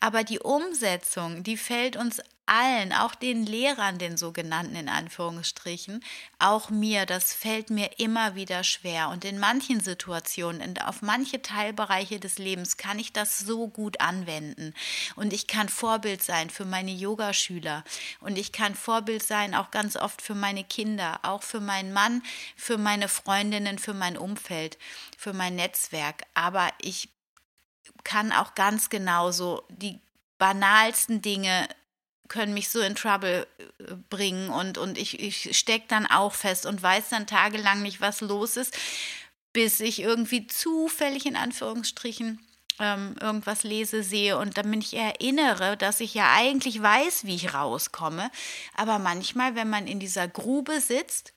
Aber 0.00 0.24
die 0.24 0.40
Umsetzung, 0.40 1.42
die 1.42 1.58
fällt 1.58 1.96
uns 1.96 2.20
allen, 2.50 2.92
auch 2.92 3.14
den 3.14 3.46
Lehrern, 3.46 3.98
den 3.98 4.16
sogenannten 4.16 4.74
in 4.74 4.88
Anführungsstrichen, 4.88 6.02
auch 6.40 6.68
mir, 6.68 7.06
das 7.06 7.32
fällt 7.32 7.70
mir 7.70 8.00
immer 8.00 8.34
wieder 8.34 8.64
schwer. 8.64 9.10
Und 9.10 9.24
in 9.24 9.38
manchen 9.38 9.78
Situationen, 9.80 10.76
auf 10.78 11.00
manche 11.00 11.42
Teilbereiche 11.42 12.18
des 12.18 12.38
Lebens 12.38 12.76
kann 12.76 12.98
ich 12.98 13.12
das 13.12 13.38
so 13.38 13.68
gut 13.68 14.00
anwenden. 14.00 14.74
Und 15.14 15.32
ich 15.32 15.46
kann 15.46 15.68
Vorbild 15.68 16.22
sein 16.22 16.50
für 16.50 16.64
meine 16.64 16.90
Yogaschüler. 16.90 17.84
Und 18.18 18.36
ich 18.36 18.50
kann 18.50 18.74
Vorbild 18.74 19.22
sein 19.22 19.54
auch 19.54 19.70
ganz 19.70 19.96
oft 19.96 20.20
für 20.20 20.34
meine 20.34 20.64
Kinder, 20.64 21.20
auch 21.22 21.44
für 21.44 21.60
meinen 21.60 21.92
Mann, 21.92 22.22
für 22.56 22.78
meine 22.78 23.08
Freundinnen, 23.08 23.78
für 23.78 23.94
mein 23.94 24.18
Umfeld, 24.18 24.76
für 25.16 25.32
mein 25.32 25.54
Netzwerk. 25.54 26.24
Aber 26.34 26.68
ich 26.80 27.10
kann 28.04 28.32
auch 28.32 28.54
ganz 28.54 28.90
genauso 28.90 29.62
die 29.68 30.00
banalsten 30.38 31.22
Dinge 31.22 31.68
können 32.28 32.54
mich 32.54 32.70
so 32.70 32.80
in 32.80 32.94
Trouble 32.94 33.46
äh, 33.58 33.94
bringen 34.08 34.48
und, 34.48 34.78
und 34.78 34.96
ich, 34.96 35.20
ich 35.20 35.56
stecke 35.58 35.86
dann 35.88 36.06
auch 36.06 36.32
fest 36.32 36.64
und 36.64 36.82
weiß 36.82 37.10
dann 37.10 37.26
tagelang 37.26 37.82
nicht, 37.82 38.00
was 38.00 38.20
los 38.20 38.56
ist, 38.56 38.76
bis 39.52 39.80
ich 39.80 40.00
irgendwie 40.00 40.46
zufällig 40.46 41.26
in 41.26 41.36
Anführungsstrichen 41.36 42.38
ähm, 42.78 43.16
irgendwas 43.20 43.64
lese, 43.64 44.02
sehe 44.02 44.38
und 44.38 44.56
dann 44.56 44.70
bin 44.70 44.80
ich 44.80 44.94
erinnere, 44.94 45.76
dass 45.76 46.00
ich 46.00 46.14
ja 46.14 46.32
eigentlich 46.32 46.80
weiß, 46.80 47.24
wie 47.24 47.34
ich 47.34 47.52
rauskomme. 47.52 48.30
Aber 48.76 48.98
manchmal, 48.98 49.54
wenn 49.56 49.68
man 49.68 49.86
in 49.86 50.00
dieser 50.00 50.28
Grube 50.28 50.80
sitzt, 50.80 51.34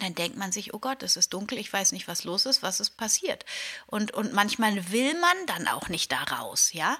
dann 0.00 0.14
denkt 0.14 0.36
man 0.36 0.52
sich, 0.52 0.74
oh 0.74 0.78
Gott, 0.78 1.02
es 1.02 1.16
ist 1.16 1.32
dunkel, 1.32 1.58
ich 1.58 1.72
weiß 1.72 1.92
nicht, 1.92 2.08
was 2.08 2.24
los 2.24 2.46
ist, 2.46 2.62
was 2.62 2.80
ist 2.80 2.96
passiert. 2.96 3.44
Und, 3.86 4.12
und 4.12 4.32
manchmal 4.32 4.90
will 4.92 5.18
man 5.18 5.46
dann 5.46 5.68
auch 5.68 5.88
nicht 5.88 6.10
da 6.12 6.22
raus, 6.24 6.72
ja. 6.72 6.98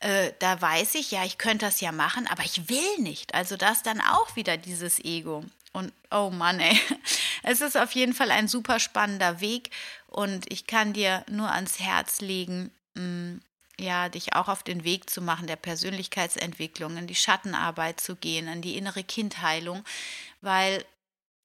äh, 0.00 0.32
da 0.40 0.60
weiß 0.60 0.96
ich, 0.96 1.10
ja, 1.10 1.24
ich 1.24 1.38
könnte 1.38 1.66
das 1.66 1.80
ja 1.80 1.92
machen, 1.92 2.26
aber 2.26 2.44
ich 2.44 2.68
will 2.68 2.98
nicht. 2.98 3.34
Also 3.34 3.56
das 3.56 3.82
dann 3.82 4.00
auch 4.00 4.36
wieder 4.36 4.56
dieses 4.56 4.98
Ego. 5.04 5.44
Und 5.72 5.92
oh 6.10 6.30
Mann, 6.30 6.58
ey, 6.58 6.78
es 7.42 7.60
ist 7.60 7.76
auf 7.76 7.92
jeden 7.92 8.14
Fall 8.14 8.30
ein 8.30 8.48
super 8.48 8.80
spannender 8.80 9.40
Weg 9.40 9.70
und 10.08 10.50
ich 10.50 10.66
kann 10.66 10.94
dir 10.94 11.24
nur 11.30 11.52
ans 11.52 11.78
Herz 11.78 12.20
legen, 12.20 12.70
mm, 12.94 13.36
ja, 13.78 14.08
dich 14.08 14.32
auch 14.34 14.48
auf 14.48 14.62
den 14.62 14.84
Weg 14.84 15.10
zu 15.10 15.20
machen 15.20 15.46
der 15.46 15.56
Persönlichkeitsentwicklung, 15.56 16.96
in 16.96 17.06
die 17.06 17.14
Schattenarbeit 17.14 18.00
zu 18.00 18.16
gehen, 18.16 18.48
in 18.48 18.62
die 18.62 18.78
innere 18.78 19.04
Kindheilung, 19.04 19.84
weil 20.40 20.82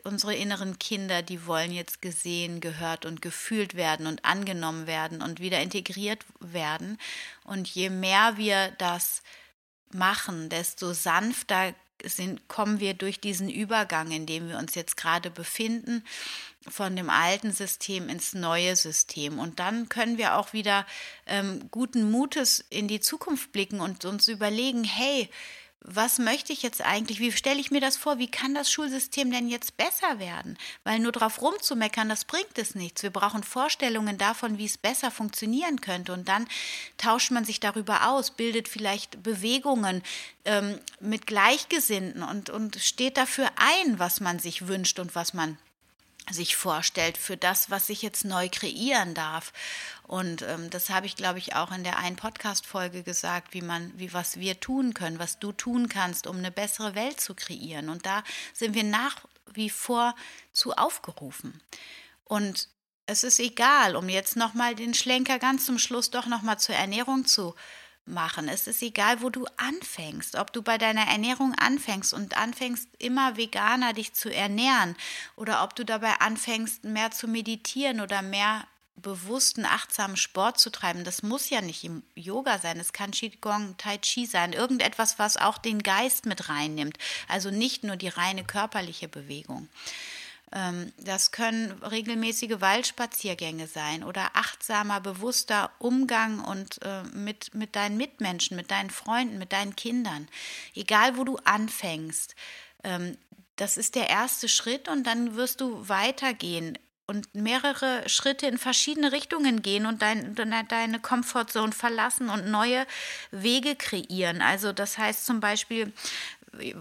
unsere 0.03 0.35
inneren 0.35 0.79
Kinder, 0.79 1.21
die 1.21 1.45
wollen 1.45 1.71
jetzt 1.71 2.01
gesehen, 2.01 2.61
gehört 2.61 3.05
und 3.05 3.21
gefühlt 3.21 3.75
werden 3.75 4.07
und 4.07 4.25
angenommen 4.25 4.87
werden 4.87 5.21
und 5.21 5.39
wieder 5.39 5.61
integriert 5.61 6.25
werden. 6.39 6.97
Und 7.43 7.67
je 7.67 7.89
mehr 7.89 8.37
wir 8.37 8.71
das 8.77 9.21
machen, 9.93 10.49
desto 10.49 10.93
sanfter 10.93 11.73
sind, 12.03 12.47
kommen 12.47 12.79
wir 12.79 12.93
durch 12.93 13.19
diesen 13.19 13.49
Übergang, 13.49 14.11
in 14.11 14.25
dem 14.25 14.49
wir 14.49 14.57
uns 14.57 14.75
jetzt 14.75 14.97
gerade 14.97 15.29
befinden, 15.29 16.03
von 16.67 16.95
dem 16.95 17.09
alten 17.09 17.51
System 17.51 18.09
ins 18.09 18.33
neue 18.33 18.75
System. 18.75 19.39
Und 19.39 19.59
dann 19.59 19.89
können 19.89 20.17
wir 20.17 20.37
auch 20.37 20.53
wieder 20.53 20.85
ähm, 21.25 21.69
guten 21.71 22.09
Mutes 22.09 22.63
in 22.69 22.87
die 22.87 22.99
Zukunft 22.99 23.51
blicken 23.51 23.81
und 23.81 24.05
uns 24.05 24.27
überlegen, 24.27 24.83
hey, 24.83 25.29
was 25.83 26.19
möchte 26.19 26.53
ich 26.53 26.61
jetzt 26.61 26.81
eigentlich? 26.81 27.19
Wie 27.19 27.31
stelle 27.31 27.59
ich 27.59 27.71
mir 27.71 27.81
das 27.81 27.97
vor? 27.97 28.19
Wie 28.19 28.29
kann 28.29 28.53
das 28.53 28.71
Schulsystem 28.71 29.31
denn 29.31 29.49
jetzt 29.49 29.77
besser 29.77 30.19
werden? 30.19 30.57
Weil 30.83 30.99
nur 30.99 31.11
drauf 31.11 31.41
rumzumeckern, 31.41 32.07
das 32.07 32.25
bringt 32.25 32.57
es 32.57 32.75
nichts. 32.75 33.01
Wir 33.01 33.09
brauchen 33.09 33.43
Vorstellungen 33.43 34.17
davon, 34.19 34.59
wie 34.59 34.65
es 34.65 34.77
besser 34.77 35.09
funktionieren 35.09 35.81
könnte. 35.81 36.13
Und 36.13 36.27
dann 36.27 36.47
tauscht 36.97 37.31
man 37.31 37.45
sich 37.45 37.59
darüber 37.59 38.09
aus, 38.09 38.31
bildet 38.31 38.67
vielleicht 38.67 39.23
Bewegungen 39.23 40.03
ähm, 40.45 40.79
mit 40.99 41.25
Gleichgesinnten 41.25 42.21
und, 42.21 42.51
und 42.51 42.75
steht 42.75 43.17
dafür 43.17 43.49
ein, 43.55 43.97
was 43.97 44.19
man 44.19 44.37
sich 44.37 44.67
wünscht 44.67 44.99
und 44.99 45.15
was 45.15 45.33
man 45.33 45.57
sich 46.29 46.55
vorstellt 46.55 47.17
für 47.17 47.37
das, 47.37 47.69
was 47.69 47.87
sich 47.87 48.01
jetzt 48.01 48.25
neu 48.25 48.49
kreieren 48.49 49.13
darf. 49.13 49.53
Und 50.03 50.43
ähm, 50.43 50.69
das 50.69 50.89
habe 50.89 51.05
ich, 51.05 51.15
glaube 51.15 51.39
ich, 51.39 51.55
auch 51.55 51.71
in 51.71 51.83
der 51.83 51.97
einen 51.97 52.15
Podcast-Folge 52.15 53.03
gesagt, 53.03 53.53
wie 53.53 53.61
man, 53.61 53.91
wie 53.97 54.13
was 54.13 54.39
wir 54.39 54.59
tun 54.59 54.93
können, 54.93 55.19
was 55.19 55.39
du 55.39 55.51
tun 55.51 55.89
kannst, 55.89 56.27
um 56.27 56.37
eine 56.37 56.51
bessere 56.51 56.95
Welt 56.95 57.19
zu 57.19 57.33
kreieren. 57.33 57.89
Und 57.89 58.05
da 58.05 58.23
sind 58.53 58.75
wir 58.75 58.83
nach 58.83 59.17
wie 59.53 59.69
vor 59.69 60.15
zu 60.53 60.73
aufgerufen. 60.73 61.61
Und 62.23 62.69
es 63.05 63.23
ist 63.23 63.39
egal, 63.39 63.95
um 63.95 64.07
jetzt 64.07 64.35
nochmal 64.35 64.75
den 64.75 64.93
Schlenker 64.93 65.39
ganz 65.39 65.65
zum 65.65 65.79
Schluss 65.79 66.11
doch 66.11 66.27
nochmal 66.27 66.59
zur 66.59 66.75
Ernährung 66.75 67.25
zu 67.25 67.55
machen. 68.05 68.47
Es 68.47 68.67
ist 68.67 68.81
egal, 68.81 69.21
wo 69.21 69.29
du 69.29 69.45
anfängst, 69.57 70.35
ob 70.35 70.53
du 70.53 70.61
bei 70.61 70.77
deiner 70.77 71.07
Ernährung 71.07 71.53
anfängst 71.55 72.13
und 72.13 72.37
anfängst, 72.37 72.89
immer 72.99 73.37
veganer 73.37 73.93
dich 73.93 74.13
zu 74.13 74.33
ernähren 74.33 74.95
oder 75.35 75.63
ob 75.63 75.75
du 75.75 75.85
dabei 75.85 76.19
anfängst, 76.19 76.83
mehr 76.83 77.11
zu 77.11 77.27
meditieren 77.27 78.01
oder 78.01 78.21
mehr 78.21 78.65
bewussten, 78.95 79.65
achtsamen 79.65 80.17
Sport 80.17 80.59
zu 80.59 80.69
treiben. 80.69 81.03
Das 81.03 81.23
muss 81.23 81.49
ja 81.49 81.61
nicht 81.61 81.83
im 81.83 82.03
Yoga 82.15 82.59
sein, 82.59 82.79
es 82.79 82.93
kann 82.93 83.11
Qigong, 83.11 83.75
Tai 83.77 83.97
Chi 83.97 84.25
sein, 84.25 84.53
irgendetwas, 84.53 85.17
was 85.17 85.37
auch 85.37 85.57
den 85.57 85.81
Geist 85.81 86.25
mit 86.25 86.49
reinnimmt, 86.49 86.97
also 87.27 87.49
nicht 87.49 87.83
nur 87.83 87.95
die 87.95 88.09
reine 88.09 88.43
körperliche 88.43 89.07
Bewegung. 89.07 89.69
Ähm, 90.53 90.91
das 90.97 91.31
können 91.31 91.71
regelmäßige 91.83 92.59
Waldspaziergänge 92.59 93.67
sein 93.67 94.03
oder 94.03 94.31
achtsamer, 94.33 94.99
bewusster 94.99 95.71
Umgang 95.79 96.39
und 96.43 96.81
äh, 96.83 97.03
mit, 97.13 97.53
mit 97.53 97.75
deinen 97.75 97.97
Mitmenschen, 97.97 98.57
mit 98.57 98.71
deinen 98.71 98.89
Freunden, 98.89 99.37
mit 99.37 99.53
deinen 99.53 99.75
Kindern. 99.75 100.27
Egal, 100.75 101.17
wo 101.17 101.23
du 101.23 101.37
anfängst. 101.43 102.35
Ähm, 102.83 103.17
das 103.55 103.77
ist 103.77 103.95
der 103.95 104.09
erste 104.09 104.49
Schritt 104.49 104.87
und 104.87 105.05
dann 105.05 105.35
wirst 105.35 105.61
du 105.61 105.87
weitergehen 105.87 106.77
und 107.11 107.35
mehrere 107.35 108.07
Schritte 108.07 108.47
in 108.47 108.57
verschiedene 108.57 109.11
Richtungen 109.11 109.61
gehen 109.61 109.85
und 109.85 110.01
dein, 110.01 110.33
deine 110.33 110.99
Comfortzone 110.99 111.73
verlassen 111.73 112.29
und 112.29 112.49
neue 112.49 112.87
Wege 113.31 113.75
kreieren. 113.75 114.41
Also 114.41 114.71
das 114.71 114.97
heißt 114.97 115.25
zum 115.25 115.41
Beispiel, 115.41 115.91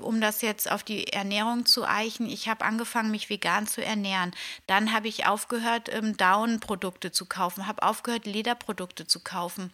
um 0.00 0.20
das 0.20 0.42
jetzt 0.42 0.70
auf 0.70 0.82
die 0.82 1.12
Ernährung 1.12 1.66
zu 1.66 1.84
eichen, 1.84 2.28
ich 2.28 2.48
habe 2.48 2.64
angefangen, 2.64 3.10
mich 3.10 3.30
vegan 3.30 3.66
zu 3.66 3.84
ernähren. 3.84 4.32
Dann 4.66 4.92
habe 4.92 5.08
ich 5.08 5.26
aufgehört, 5.26 5.88
ähm, 5.92 6.16
Down-Produkte 6.16 7.12
zu 7.12 7.26
kaufen, 7.26 7.66
habe 7.66 7.82
aufgehört, 7.82 8.26
Lederprodukte 8.26 9.06
zu 9.06 9.20
kaufen. 9.20 9.72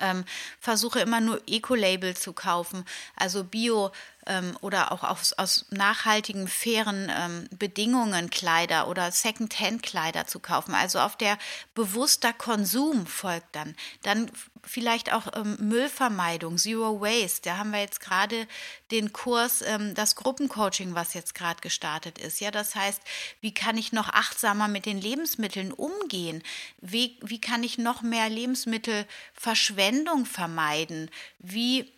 Ähm, 0.00 0.24
versuche 0.58 1.00
immer 1.00 1.20
nur 1.20 1.40
Eco-Label 1.46 2.16
zu 2.16 2.32
kaufen, 2.32 2.84
also 3.16 3.44
Bio, 3.44 3.92
ähm, 4.26 4.56
oder 4.60 4.92
auch 4.92 5.04
aus, 5.04 5.32
aus 5.32 5.66
nachhaltigen, 5.70 6.48
fairen 6.48 7.10
ähm, 7.14 7.48
Bedingungen 7.56 8.30
Kleider 8.30 8.88
oder 8.88 9.10
Second-Hand-Kleider 9.10 10.26
zu 10.26 10.40
kaufen. 10.40 10.74
Also 10.74 11.00
auf 11.00 11.16
der 11.16 11.38
bewusster 11.74 12.32
Konsum 12.32 13.06
folgt 13.06 13.54
dann. 13.54 13.74
Dann 14.02 14.30
vielleicht 14.66 15.12
auch 15.12 15.26
ähm, 15.34 15.56
Müllvermeidung, 15.60 16.58
Zero 16.58 17.00
Waste. 17.00 17.42
Da 17.42 17.58
haben 17.58 17.70
wir 17.70 17.80
jetzt 17.80 18.00
gerade 18.00 18.46
den 18.90 19.12
Kurs, 19.12 19.62
ähm, 19.62 19.94
das 19.94 20.16
Gruppencoaching, 20.16 20.94
was 20.94 21.14
jetzt 21.14 21.34
gerade 21.34 21.60
gestartet 21.60 22.18
ist. 22.18 22.40
Ja, 22.40 22.50
das 22.50 22.74
heißt, 22.74 23.02
wie 23.40 23.52
kann 23.54 23.76
ich 23.76 23.92
noch 23.92 24.08
achtsamer 24.08 24.68
mit 24.68 24.86
den 24.86 25.00
Lebensmitteln 25.00 25.72
umgehen? 25.72 26.42
Wie, 26.80 27.18
wie 27.22 27.40
kann 27.40 27.62
ich 27.62 27.78
noch 27.78 28.02
mehr 28.02 28.28
Lebensmittelverschwendung 28.28 30.26
vermeiden? 30.26 31.10
Wie 31.38 31.92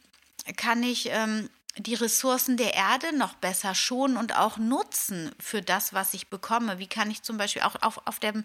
kann 0.57 0.83
ich 0.83 1.09
ähm, 1.11 1.51
die 1.79 1.95
Ressourcen 1.95 2.57
der 2.57 2.75
Erde 2.75 3.17
noch 3.17 3.35
besser 3.35 3.75
schonen 3.75 4.17
und 4.17 4.37
auch 4.37 4.57
nutzen 4.57 5.33
für 5.39 5.63
das, 5.63 5.93
was 5.93 6.15
ich 6.15 6.29
bekomme? 6.29 6.79
Wie 6.79 6.87
kann 6.87 7.11
ich 7.11 7.23
zum 7.23 7.37
Beispiel 7.37 7.63
auch 7.63 7.77
auf, 7.83 8.07
auf 8.07 8.19
dem 8.19 8.45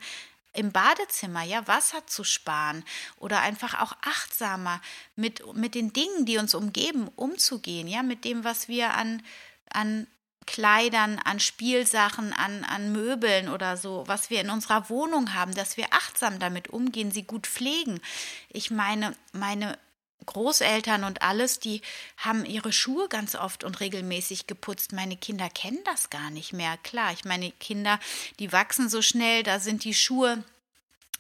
im 0.53 0.71
Badezimmer 0.71 1.43
ja 1.43 1.65
Wasser 1.67 2.05
zu 2.07 2.23
sparen 2.23 2.83
oder 3.17 3.39
einfach 3.39 3.81
auch 3.81 3.93
achtsamer 4.01 4.81
mit, 5.15 5.41
mit 5.55 5.75
den 5.75 5.93
Dingen, 5.93 6.25
die 6.25 6.37
uns 6.37 6.53
umgeben, 6.53 7.07
umzugehen, 7.15 7.87
ja, 7.87 8.03
mit 8.03 8.25
dem, 8.25 8.43
was 8.43 8.67
wir 8.67 8.93
an, 8.93 9.23
an 9.71 10.07
Kleidern, 10.47 11.19
an 11.19 11.39
Spielsachen, 11.39 12.33
an, 12.33 12.65
an 12.65 12.91
Möbeln 12.91 13.47
oder 13.47 13.77
so, 13.77 14.03
was 14.07 14.29
wir 14.29 14.41
in 14.41 14.49
unserer 14.49 14.89
Wohnung 14.89 15.33
haben, 15.33 15.53
dass 15.53 15.77
wir 15.77 15.85
achtsam 15.91 16.39
damit 16.39 16.67
umgehen, 16.69 17.11
sie 17.11 17.23
gut 17.23 17.47
pflegen. 17.47 18.01
Ich 18.49 18.71
meine, 18.71 19.15
meine 19.31 19.77
Großeltern 20.25 21.03
und 21.03 21.21
alles, 21.21 21.59
die 21.59 21.81
haben 22.17 22.45
ihre 22.45 22.71
Schuhe 22.71 23.07
ganz 23.09 23.35
oft 23.35 23.63
und 23.63 23.79
regelmäßig 23.79 24.47
geputzt. 24.47 24.93
Meine 24.93 25.17
Kinder 25.17 25.49
kennen 25.49 25.79
das 25.85 26.09
gar 26.09 26.29
nicht 26.29 26.53
mehr. 26.53 26.77
Klar, 26.83 27.11
ich 27.13 27.25
meine, 27.25 27.51
Kinder, 27.51 27.99
die 28.39 28.51
wachsen 28.51 28.89
so 28.89 29.01
schnell, 29.01 29.43
da 29.43 29.59
sind 29.59 29.83
die 29.83 29.93
Schuhe 29.93 30.43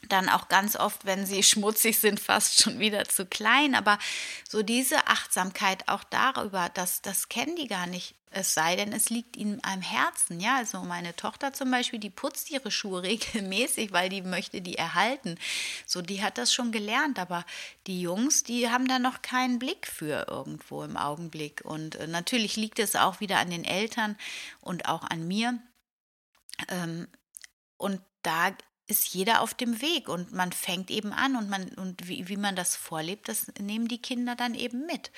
dann 0.09 0.29
auch 0.29 0.47
ganz 0.47 0.75
oft, 0.75 1.05
wenn 1.05 1.25
sie 1.25 1.43
schmutzig 1.43 1.99
sind, 1.99 2.19
fast 2.19 2.61
schon 2.61 2.79
wieder 2.79 3.05
zu 3.05 3.25
klein. 3.25 3.75
Aber 3.75 3.97
so 4.47 4.63
diese 4.63 5.07
Achtsamkeit 5.07 5.87
auch 5.87 6.03
darüber, 6.03 6.69
das, 6.73 7.01
das 7.01 7.29
kennen 7.29 7.55
die 7.55 7.67
gar 7.67 7.87
nicht. 7.87 8.15
Es 8.33 8.53
sei 8.53 8.77
denn, 8.77 8.93
es 8.93 9.09
liegt 9.09 9.35
ihnen 9.35 9.59
am 9.61 9.81
Herzen. 9.81 10.39
Ja, 10.39 10.55
also 10.55 10.81
meine 10.83 11.13
Tochter 11.17 11.51
zum 11.51 11.69
Beispiel, 11.69 11.99
die 11.99 12.09
putzt 12.09 12.49
ihre 12.49 12.71
Schuhe 12.71 13.03
regelmäßig, 13.03 13.91
weil 13.91 14.07
die 14.07 14.21
möchte 14.21 14.61
die 14.61 14.77
erhalten. 14.77 15.37
So, 15.85 16.01
die 16.01 16.23
hat 16.23 16.37
das 16.37 16.53
schon 16.53 16.71
gelernt. 16.71 17.19
Aber 17.19 17.45
die 17.87 18.01
Jungs, 18.01 18.43
die 18.43 18.69
haben 18.69 18.87
da 18.87 18.99
noch 18.99 19.21
keinen 19.21 19.59
Blick 19.59 19.85
für 19.85 20.27
irgendwo 20.29 20.83
im 20.83 20.95
Augenblick. 20.95 21.61
Und 21.65 21.95
äh, 21.95 22.07
natürlich 22.07 22.55
liegt 22.55 22.79
es 22.79 22.95
auch 22.95 23.19
wieder 23.19 23.39
an 23.39 23.49
den 23.49 23.65
Eltern 23.65 24.17
und 24.61 24.87
auch 24.87 25.03
an 25.03 25.27
mir. 25.27 25.59
Ähm, 26.69 27.07
und 27.75 27.99
da 28.23 28.51
ist 28.91 29.13
jeder 29.13 29.41
auf 29.41 29.53
dem 29.53 29.81
Weg 29.81 30.09
und 30.09 30.33
man 30.33 30.51
fängt 30.51 30.91
eben 30.91 31.13
an 31.13 31.35
und 31.35 31.49
man 31.49 31.69
und 31.69 32.07
wie, 32.07 32.27
wie 32.27 32.37
man 32.37 32.55
das 32.55 32.75
vorlebt, 32.75 33.29
das 33.29 33.47
nehmen 33.59 33.87
die 33.87 34.01
Kinder 34.01 34.35
dann 34.35 34.53
eben 34.53 34.85
mit. 34.85 35.11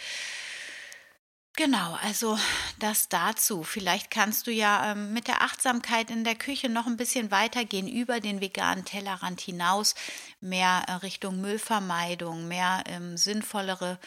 Genau, 1.56 1.98
also 2.02 2.38
das 2.80 3.10
dazu. 3.10 3.64
Vielleicht 3.64 4.10
kannst 4.10 4.48
du 4.48 4.52
ja 4.52 4.92
ähm, 4.92 5.14
mit 5.14 5.28
der 5.28 5.44
Achtsamkeit 5.44 6.10
in 6.10 6.24
der 6.24 6.34
Küche 6.34 6.68
noch 6.68 6.88
ein 6.88 6.98
bisschen 6.98 7.30
weitergehen 7.30 7.88
über 7.88 8.20
den 8.20 8.42
veganen 8.42 8.86
Tellerrand 8.86 9.40
hinaus, 9.40 9.94
mehr 10.42 10.84
äh, 10.88 10.94
Richtung 10.94 11.42
Müllvermeidung, 11.42 12.48
mehr 12.48 12.84
ähm, 12.88 13.18
sinnvollere 13.18 14.00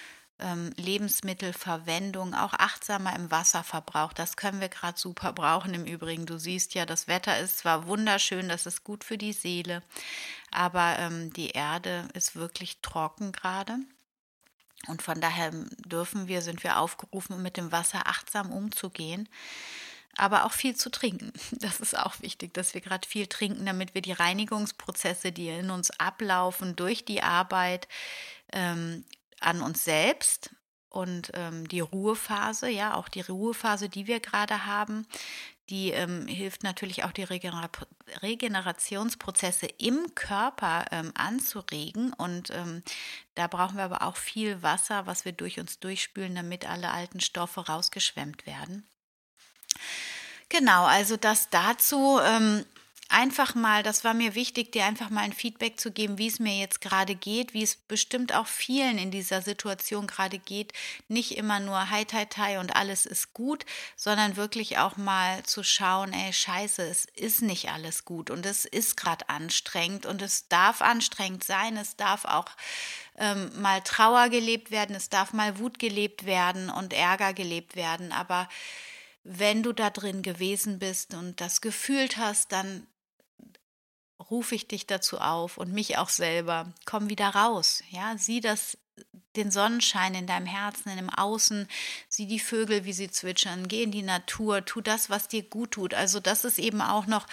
Lebensmittelverwendung, 0.77 2.35
auch 2.35 2.53
achtsamer 2.53 3.17
im 3.17 3.31
Wasserverbrauch. 3.31 4.13
Das 4.13 4.37
können 4.37 4.61
wir 4.61 4.69
gerade 4.69 4.99
super 4.99 5.33
brauchen. 5.33 5.73
Im 5.73 5.85
Übrigen, 5.87 6.27
du 6.27 6.39
siehst 6.39 6.75
ja, 6.75 6.85
das 6.85 7.09
Wetter 7.09 7.39
ist 7.39 7.59
zwar 7.59 7.87
wunderschön, 7.87 8.49
das 8.49 8.67
ist 8.67 8.85
gut 8.85 9.03
für 9.03 9.17
die 9.17 9.33
Seele, 9.33 9.83
aber 10.51 10.99
ähm, 10.99 11.33
die 11.33 11.51
Erde 11.51 12.09
ist 12.13 12.37
wirklich 12.37 12.81
trocken 12.83 13.33
gerade. 13.33 13.79
Und 14.89 15.03
von 15.03 15.21
daher 15.21 15.53
dürfen 15.87 16.29
wir, 16.29 16.43
sind 16.43 16.63
wir 16.63 16.79
aufgerufen, 16.79 17.43
mit 17.43 17.57
dem 17.57 17.73
Wasser 17.73 18.07
achtsam 18.07 18.53
umzugehen 18.53 19.29
aber 20.17 20.45
auch 20.45 20.53
viel 20.53 20.75
zu 20.75 20.91
trinken. 20.91 21.33
Das 21.53 21.81
ist 21.81 21.97
auch 21.97 22.21
wichtig, 22.21 22.55
dass 22.55 22.75
wir 22.75 22.81
gerade 22.81 23.07
viel 23.09 23.27
trinken, 23.27 23.67
damit 23.67 23.95
wir 23.95 24.03
die 24.03 24.13
Reinigungsprozesse, 24.13 25.33
die 25.33 25.49
in 25.49 25.71
uns 25.71 25.91
ablaufen 25.99 26.77
durch 26.77 27.05
die 27.05 27.23
Arbeit, 27.23 27.89
ähm, 28.53 29.05
an 29.41 29.63
uns 29.63 29.85
selbst 29.85 30.51
und 30.89 31.31
ähm, 31.35 31.69
die 31.69 31.81
Ruhephase, 31.81 32.71
ja, 32.71 32.95
auch 32.95 33.09
die 33.09 33.21
Ruhephase, 33.21 33.89
die 33.89 34.07
wir 34.07 34.21
gerade 34.21 34.67
haben, 34.67 35.07
die 35.69 35.91
ähm, 35.91 36.27
hilft 36.29 36.63
natürlich 36.63 37.05
auch 37.05 37.13
die 37.13 37.25
Regener 37.25 37.69
Regenerationsprozesse 38.23 39.67
im 39.79 40.15
Körper 40.15 40.87
ähm, 40.93 41.13
anzuregen. 41.15 42.13
Und 42.13 42.51
ähm, 42.51 42.83
da 43.35 43.49
brauchen 43.49 43.77
wir 43.77 43.85
aber 43.85 44.03
auch 44.03 44.17
viel 44.17 44.63
Wasser, 44.63 45.07
was 45.07 45.25
wir 45.25 45.33
durch 45.33 45.59
uns 45.59 45.81
durchspülen, 45.81 46.37
damit 46.37 46.71
alle 46.71 46.91
alten 46.91 47.21
Stoffe 47.21 47.67
rausgeschwemmt 47.67 48.47
werden. 48.47 48.87
Genau, 50.49 50.85
also 50.85 51.17
das 51.17 51.51
dazu. 51.51 52.21
Ähm, 52.23 52.65
einfach 53.09 53.55
mal, 53.55 53.83
das 53.83 54.05
war 54.05 54.15
mir 54.15 54.35
wichtig, 54.35 54.73
dir 54.73 54.85
einfach 54.85 55.11
mal 55.11 55.23
ein 55.23 55.33
Feedback 55.33 55.79
zu 55.79 55.91
geben, 55.91 56.19
wie 56.19 56.27
es 56.27 56.39
mir 56.39 56.59
jetzt 56.59 56.81
gerade 56.81 57.15
geht, 57.15 57.55
wie 57.55 57.63
es 57.63 57.77
bestimmt 57.77 58.35
auch 58.35 58.47
vielen 58.47 58.99
in 58.99 59.11
dieser 59.11 59.43
Situation 59.43 60.07
gerade 60.07 60.39
geht. 60.39 60.73
Nicht 61.09 61.37
immer 61.37 61.61
nur 61.61 61.91
hi, 61.91 62.05
hi, 62.13 62.27
hi 62.37 62.59
und 62.59 62.75
alles 62.75 63.07
ist 63.07 63.33
gut, 63.33 63.65
sondern 63.97 64.37
wirklich 64.37 64.79
auch 64.79 64.97
mal 64.97 65.43
zu 65.45 65.63
schauen, 65.63 66.13
ey, 66.13 66.33
scheiße, 66.33 66.83
es 66.83 67.05
ist 67.15 67.43
nicht 67.43 67.71
alles 67.71 68.05
gut 68.05 68.31
und 68.31 68.45
es 68.45 68.65
ist 68.65 68.97
gerade 68.97 69.29
anstrengend 69.29 70.07
und 70.07 70.21
es 70.23 70.49
darf 70.49 70.83
anstrengend 70.83 71.45
sein, 71.45 71.77
es 71.77 71.97
darf 71.97 72.25
auch 72.25 72.51
ähm, 73.17 73.51
mal 73.61 73.81
Trauer 73.83 74.29
gelebt 74.29 74.71
werden, 74.71 74.97
es 74.97 75.09
darf 75.09 75.33
mal 75.33 75.59
Wut 75.59 75.79
gelebt 75.79 76.27
werden 76.27 76.71
und 76.71 76.93
Ärger 76.93 77.35
gelebt 77.35 77.77
werden, 77.77 78.13
aber 78.13 78.49
wenn 79.29 79.65
du 79.65 79.73
da 79.73 79.91
drin 79.91 80.23
gewesen 80.23 80.79
bist 80.79 81.15
und 81.15 81.41
das 81.41 81.61
gefühlt 81.61 82.17
hast, 82.17 82.53
dann 82.53 82.87
rufe 84.31 84.55
ich 84.55 84.69
dich 84.69 84.87
dazu 84.87 85.19
auf 85.19 85.59
und 85.59 85.73
mich 85.73 85.99
auch 85.99 86.09
selber, 86.09 86.73
komm 86.85 87.09
wieder 87.09 87.29
raus, 87.29 87.83
ja, 87.91 88.17
sieh 88.17 88.41
das 88.41 88.79
den 89.37 89.51
Sonnenschein 89.51 90.15
in 90.15 90.27
deinem 90.27 90.47
Herzen, 90.47 90.89
in 90.89 90.97
dem 90.97 91.11
Außen, 91.11 91.69
sieh 92.09 92.27
die 92.27 92.41
Vögel, 92.41 92.85
wie 92.85 92.93
sie 92.93 93.11
zwitschern, 93.11 93.69
geh 93.69 93.83
in 93.83 93.91
die 93.91 94.03
Natur, 94.03 94.65
tu 94.65 94.81
das, 94.81 95.11
was 95.11 95.29
dir 95.29 95.43
gut 95.43 95.73
tut. 95.73 95.95
Also 95.95 96.21
das 96.21 96.45
ist 96.45 96.59
eben 96.59 96.81
auch 96.81 97.07
noch, 97.07 97.27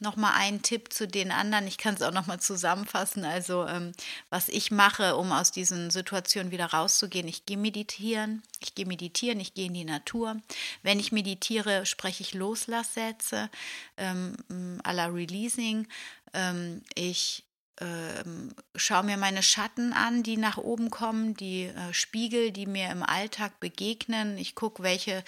noch 0.00 0.16
mal 0.16 0.32
ein 0.34 0.62
Tipp 0.62 0.92
zu 0.92 1.06
den 1.06 1.30
anderen. 1.30 1.66
Ich 1.66 1.78
kann 1.78 1.94
es 1.94 2.02
auch 2.02 2.12
noch 2.12 2.26
mal 2.26 2.40
zusammenfassen. 2.40 3.24
Also 3.24 3.66
ähm, 3.66 3.92
was 4.30 4.48
ich 4.48 4.70
mache, 4.70 5.16
um 5.16 5.32
aus 5.32 5.52
diesen 5.52 5.90
Situationen 5.90 6.50
wieder 6.50 6.66
rauszugehen. 6.66 7.28
Ich 7.28 7.46
gehe 7.46 7.58
meditieren, 7.58 8.42
ich 8.60 8.74
gehe 8.74 8.86
meditieren, 8.86 9.40
ich 9.40 9.54
gehe 9.54 9.66
in 9.66 9.74
die 9.74 9.84
Natur. 9.84 10.36
Wenn 10.82 10.98
ich 10.98 11.12
meditiere, 11.12 11.86
spreche 11.86 12.22
ich 12.22 12.34
Loslasssätze 12.34 13.50
ähm, 13.96 14.36
à 14.82 14.92
la 14.92 15.06
Releasing. 15.06 15.86
Ähm, 16.32 16.82
ich 16.94 17.44
ähm, 17.80 18.54
schaue 18.76 19.02
mir 19.02 19.16
meine 19.16 19.42
Schatten 19.42 19.92
an, 19.92 20.22
die 20.22 20.36
nach 20.36 20.58
oben 20.58 20.90
kommen, 20.90 21.34
die 21.34 21.64
äh, 21.64 21.92
Spiegel, 21.92 22.52
die 22.52 22.66
mir 22.66 22.90
im 22.90 23.02
Alltag 23.02 23.58
begegnen. 23.58 24.38
Ich 24.38 24.54
gucke, 24.54 24.84
welche 24.84 25.24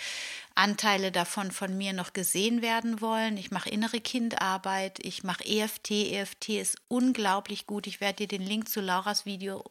Anteile 0.54 1.11
davon 1.11 1.50
von 1.50 1.76
mir 1.76 1.92
noch 1.92 2.12
gesehen 2.12 2.62
werden 2.62 3.00
wollen. 3.00 3.37
Ich 3.37 3.50
mache 3.50 3.68
innere 3.68 4.00
Kindarbeit, 4.00 5.00
ich 5.04 5.24
mache 5.24 5.44
EFT. 5.44 5.90
EFT 5.90 6.50
ist 6.50 6.76
unglaublich 6.87 7.66
gut. 7.66 7.88
Ich 7.88 8.00
werde 8.00 8.26
dir 8.26 8.28
den 8.28 8.46
Link 8.46 8.68
zu 8.68 8.80
Lauras 8.80 9.26
Video 9.26 9.64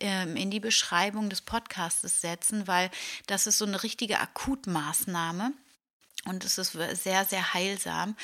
ähm, 0.00 0.34
in 0.36 0.50
die 0.50 0.60
Beschreibung 0.60 1.30
des 1.30 1.40
Podcasts 1.40 2.20
setzen, 2.20 2.66
weil 2.66 2.90
das 3.28 3.46
ist 3.46 3.58
so 3.58 3.64
eine 3.64 3.82
richtige 3.84 4.18
Akutmaßnahme. 4.18 5.52
Und 6.24 6.44
es 6.44 6.58
ist 6.58 6.72
sehr, 6.72 7.24
sehr 7.24 7.54
heilsam. 7.54 8.16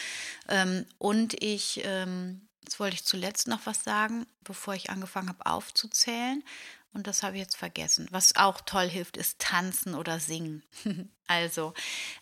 Ähm, 0.49 0.85
und 0.99 1.41
ich 1.43 1.81
ähm, 1.85 2.43
Jetzt 2.65 2.81
wollte 2.81 2.95
ich 2.95 3.05
zuletzt 3.05 3.47
noch 3.47 3.67
was 3.67 3.85
sagen, 3.85 4.27
bevor 4.43 4.75
ich 4.75 4.89
angefangen 4.89 5.29
habe 5.29 5.45
aufzuzählen. 5.45 6.43
Und 6.95 7.07
das 7.07 7.23
habe 7.23 7.37
ich 7.37 7.43
jetzt 7.43 7.57
vergessen. 7.57 8.09
Was 8.11 8.37
auch 8.37 8.63
toll 8.63 8.89
hilft, 8.89 9.19
ist 9.19 9.39
tanzen 9.39 9.95
oder 9.95 10.19
singen. 10.19 10.63
also, 11.27 11.75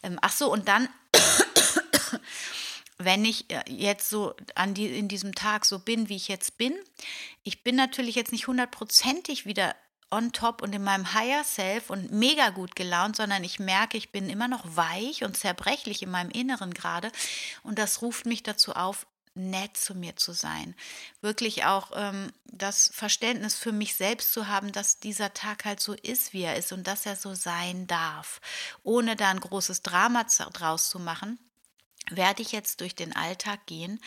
ähm, 0.02 0.18
ach 0.20 0.32
so, 0.32 0.50
und 0.50 0.66
dann, 0.66 0.88
wenn 2.98 3.24
ich 3.24 3.48
äh, 3.52 3.62
jetzt 3.68 4.10
so 4.10 4.34
an 4.56 4.74
die, 4.74 4.86
in 4.86 5.06
diesem 5.06 5.34
Tag 5.34 5.64
so 5.64 5.78
bin, 5.78 6.08
wie 6.08 6.16
ich 6.16 6.26
jetzt 6.26 6.58
bin, 6.58 6.74
ich 7.44 7.62
bin 7.62 7.76
natürlich 7.76 8.16
jetzt 8.16 8.32
nicht 8.32 8.48
hundertprozentig 8.48 9.46
wieder 9.46 9.76
on 10.10 10.32
top 10.32 10.60
und 10.60 10.74
in 10.74 10.82
meinem 10.82 11.14
Higher 11.14 11.44
Self 11.44 11.88
und 11.88 12.10
mega 12.10 12.50
gut 12.50 12.74
gelaunt, 12.74 13.16
sondern 13.16 13.44
ich 13.44 13.58
merke, 13.58 13.96
ich 13.96 14.10
bin 14.10 14.28
immer 14.28 14.48
noch 14.48 14.64
weich 14.76 15.22
und 15.22 15.36
zerbrechlich 15.36 16.02
in 16.02 16.10
meinem 16.10 16.30
Inneren 16.30 16.74
gerade. 16.74 17.12
Und 17.62 17.78
das 17.78 18.02
ruft 18.02 18.26
mich 18.26 18.42
dazu 18.42 18.72
auf, 18.72 19.06
nett 19.34 19.76
zu 19.76 19.94
mir 19.94 20.16
zu 20.16 20.32
sein. 20.32 20.74
Wirklich 21.20 21.64
auch 21.64 21.92
ähm, 21.94 22.32
das 22.44 22.90
Verständnis 22.92 23.54
für 23.54 23.72
mich 23.72 23.94
selbst 23.94 24.32
zu 24.32 24.48
haben, 24.48 24.72
dass 24.72 25.00
dieser 25.00 25.32
Tag 25.34 25.64
halt 25.64 25.80
so 25.80 25.94
ist, 25.94 26.32
wie 26.32 26.42
er 26.42 26.56
ist 26.56 26.72
und 26.72 26.86
dass 26.86 27.06
er 27.06 27.16
so 27.16 27.34
sein 27.34 27.86
darf, 27.86 28.40
ohne 28.82 29.16
da 29.16 29.30
ein 29.30 29.40
großes 29.40 29.82
Drama 29.82 30.24
draus 30.24 30.90
zu 30.90 30.98
machen 30.98 31.38
werde 32.10 32.42
ich 32.42 32.52
jetzt 32.52 32.80
durch 32.80 32.94
den 32.94 33.14
Alltag 33.14 33.66
gehen 33.66 34.00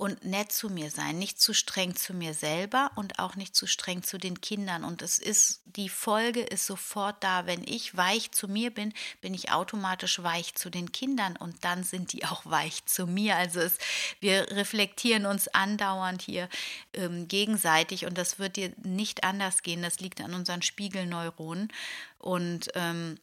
und 0.00 0.24
nett 0.24 0.50
zu 0.50 0.70
mir 0.70 0.90
sein, 0.90 1.18
nicht 1.18 1.38
zu 1.38 1.52
streng 1.52 1.94
zu 1.94 2.14
mir 2.14 2.32
selber 2.32 2.90
und 2.94 3.18
auch 3.18 3.36
nicht 3.36 3.54
zu 3.54 3.66
streng 3.66 4.02
zu 4.02 4.16
den 4.16 4.40
Kindern. 4.40 4.82
Und 4.82 5.02
es 5.02 5.18
ist, 5.18 5.60
die 5.66 5.90
Folge 5.90 6.40
ist 6.40 6.64
sofort 6.64 7.22
da. 7.22 7.44
Wenn 7.44 7.62
ich 7.64 7.94
weich 7.98 8.32
zu 8.32 8.48
mir 8.48 8.70
bin, 8.72 8.94
bin 9.20 9.34
ich 9.34 9.52
automatisch 9.52 10.22
weich 10.22 10.54
zu 10.54 10.70
den 10.70 10.90
Kindern 10.92 11.36
und 11.36 11.66
dann 11.66 11.84
sind 11.84 12.14
die 12.14 12.24
auch 12.24 12.46
weich 12.46 12.86
zu 12.86 13.06
mir. 13.06 13.36
Also 13.36 13.60
es, 13.60 13.76
wir 14.20 14.50
reflektieren 14.52 15.26
uns 15.26 15.48
andauernd 15.48 16.22
hier 16.22 16.48
ähm, 16.94 17.28
gegenseitig 17.28 18.06
und 18.06 18.16
das 18.16 18.38
wird 18.38 18.56
dir 18.56 18.72
nicht 18.82 19.22
anders 19.22 19.60
gehen. 19.60 19.82
Das 19.82 20.00
liegt 20.00 20.22
an 20.22 20.32
unseren 20.32 20.62
Spiegelneuronen. 20.62 21.68
Und 22.16 22.70
ähm, 22.74 23.18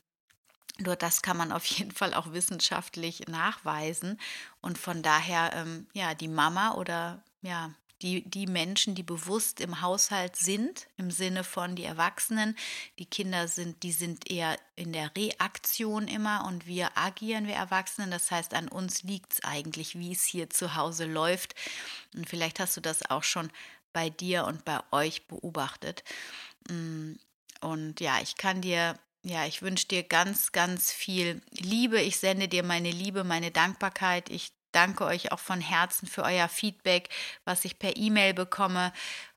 nur 0.79 0.95
das 0.95 1.21
kann 1.21 1.37
man 1.37 1.51
auf 1.51 1.65
jeden 1.65 1.91
Fall 1.91 2.13
auch 2.13 2.33
wissenschaftlich 2.33 3.27
nachweisen. 3.27 4.19
Und 4.61 4.77
von 4.77 5.03
daher, 5.03 5.51
ähm, 5.53 5.87
ja, 5.93 6.13
die 6.13 6.27
Mama 6.27 6.75
oder 6.75 7.23
ja, 7.41 7.71
die, 8.01 8.29
die 8.29 8.45
Menschen, 8.45 8.93
die 8.93 9.03
bewusst 9.03 9.59
im 9.59 9.81
Haushalt 9.81 10.35
sind, 10.35 10.87
im 10.97 11.09
Sinne 11.09 11.43
von 11.43 11.75
die 11.75 11.83
Erwachsenen, 11.83 12.55
die 12.99 13.05
Kinder 13.05 13.47
sind, 13.47 13.81
die 13.81 13.91
sind 13.91 14.29
eher 14.29 14.57
in 14.75 14.93
der 14.93 15.15
Reaktion 15.15 16.07
immer 16.07 16.45
und 16.45 16.67
wir 16.67 16.95
agieren, 16.95 17.47
wir 17.47 17.55
Erwachsenen. 17.55 18.11
Das 18.11 18.29
heißt, 18.29 18.53
an 18.53 18.67
uns 18.67 19.01
liegt 19.01 19.33
es 19.33 19.43
eigentlich, 19.43 19.97
wie 19.97 20.11
es 20.11 20.25
hier 20.25 20.49
zu 20.49 20.75
Hause 20.75 21.05
läuft. 21.05 21.55
Und 22.15 22.29
vielleicht 22.29 22.59
hast 22.59 22.77
du 22.77 22.81
das 22.81 23.09
auch 23.09 23.23
schon 23.23 23.49
bei 23.93 24.11
dir 24.11 24.45
und 24.45 24.63
bei 24.63 24.79
euch 24.91 25.27
beobachtet. 25.27 26.03
Mm, 26.69 27.13
und 27.61 27.99
ja, 27.99 28.19
ich 28.21 28.35
kann 28.35 28.61
dir 28.61 28.99
ja, 29.27 29.45
ich 29.45 29.61
wünsche 29.61 29.87
dir 29.87 30.03
ganz, 30.03 30.51
ganz 30.53 30.91
viel 30.91 31.41
Liebe. 31.51 31.99
Ich 31.99 32.17
sende 32.17 32.47
dir 32.47 32.63
meine 32.63 32.91
Liebe, 32.91 33.23
meine 33.23 33.51
Dankbarkeit. 33.51 34.29
Ich 34.29 34.53
danke 34.71 35.05
euch 35.05 35.31
auch 35.31 35.39
von 35.39 35.59
Herzen 35.59 36.07
für 36.07 36.23
euer 36.23 36.47
Feedback, 36.47 37.09
was 37.43 37.65
ich 37.65 37.77
per 37.77 37.97
E-Mail 37.97 38.33
bekomme. 38.33 38.93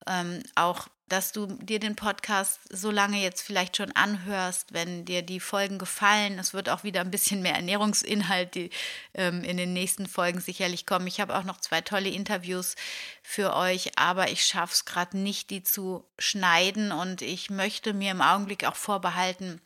Ähm, 0.06 0.42
auch, 0.54 0.86
dass 1.08 1.32
du 1.32 1.46
dir 1.46 1.80
den 1.80 1.96
Podcast 1.96 2.60
so 2.70 2.92
lange 2.92 3.20
jetzt 3.20 3.42
vielleicht 3.42 3.76
schon 3.78 3.90
anhörst, 3.92 4.72
wenn 4.72 5.04
dir 5.04 5.22
die 5.22 5.40
Folgen 5.40 5.78
gefallen. 5.78 6.38
Es 6.38 6.54
wird 6.54 6.68
auch 6.68 6.84
wieder 6.84 7.00
ein 7.00 7.10
bisschen 7.10 7.42
mehr 7.42 7.56
Ernährungsinhalt 7.56 8.54
die, 8.54 8.70
ähm, 9.14 9.42
in 9.42 9.56
den 9.56 9.72
nächsten 9.72 10.06
Folgen 10.06 10.40
sicherlich 10.40 10.86
kommen. 10.86 11.08
Ich 11.08 11.20
habe 11.20 11.36
auch 11.36 11.44
noch 11.44 11.60
zwei 11.60 11.80
tolle 11.80 12.10
Interviews 12.10 12.76
für 13.24 13.56
euch, 13.56 13.98
aber 13.98 14.30
ich 14.30 14.44
schaffe 14.44 14.74
es 14.74 14.84
gerade 14.84 15.18
nicht, 15.18 15.50
die 15.50 15.64
zu 15.64 16.04
schneiden 16.16 16.92
und 16.92 17.22
ich 17.22 17.50
möchte 17.50 17.92
mir 17.92 18.12
im 18.12 18.22
Augenblick 18.22 18.64
auch 18.64 18.76
vorbehalten, 18.76 19.60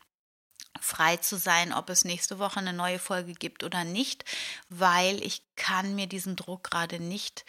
frei 0.85 1.17
zu 1.17 1.37
sein, 1.37 1.73
ob 1.73 1.91
es 1.91 2.05
nächste 2.05 2.39
Woche 2.39 2.61
eine 2.61 2.73
neue 2.73 2.99
Folge 2.99 3.33
gibt 3.33 3.65
oder 3.65 3.85
nicht, 3.85 4.25
weil 4.69 5.23
ich 5.23 5.43
kann 5.57 5.95
mir 5.95 6.07
diesen 6.07 6.37
Druck 6.37 6.71
gerade 6.71 7.01
nicht 7.01 7.45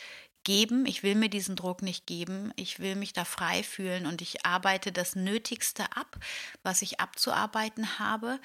geben. 0.46 0.86
Ich 0.86 1.04
will 1.04 1.16
mir 1.16 1.28
diesen 1.28 1.58
Druck 1.58 1.82
nicht 1.82 2.08
geben. 2.08 2.54
Ich 2.56 2.80
will 2.80 2.96
mich 2.96 3.12
da 3.12 3.26
frei 3.26 3.64
fühlen 3.64 4.06
und 4.06 4.22
ich 4.22 4.46
arbeite 4.46 4.94
das 4.94 5.16
Nötigste 5.16 5.84
ab, 5.96 6.16
was 6.64 6.82
ich 6.82 7.02
abzuarbeiten 7.02 8.00
habe. 8.00 8.40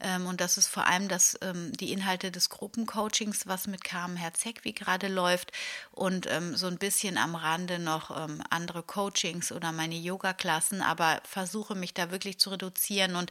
Ähm, 0.00 0.26
und 0.26 0.40
das 0.40 0.58
ist 0.58 0.66
vor 0.66 0.86
allem 0.86 1.08
das, 1.08 1.38
ähm, 1.42 1.72
die 1.74 1.92
Inhalte 1.92 2.32
des 2.32 2.48
Gruppencoachings, 2.48 3.46
was 3.46 3.68
mit 3.68 3.84
Carmen 3.84 4.16
Herzegwi 4.16 4.72
gerade 4.72 5.06
läuft 5.06 5.52
und 5.92 6.26
ähm, 6.28 6.56
so 6.56 6.66
ein 6.66 6.78
bisschen 6.78 7.16
am 7.18 7.36
Rande 7.36 7.78
noch 7.78 8.10
andere 8.50 8.82
Coachings 8.82 9.52
oder 9.52 9.72
meine 9.72 9.94
Yoga-Klassen, 9.94 10.80
aber 10.80 11.20
versuche 11.24 11.74
mich 11.74 11.92
da 11.92 12.10
wirklich 12.10 12.38
zu 12.38 12.50
reduzieren 12.50 13.14
und 13.14 13.30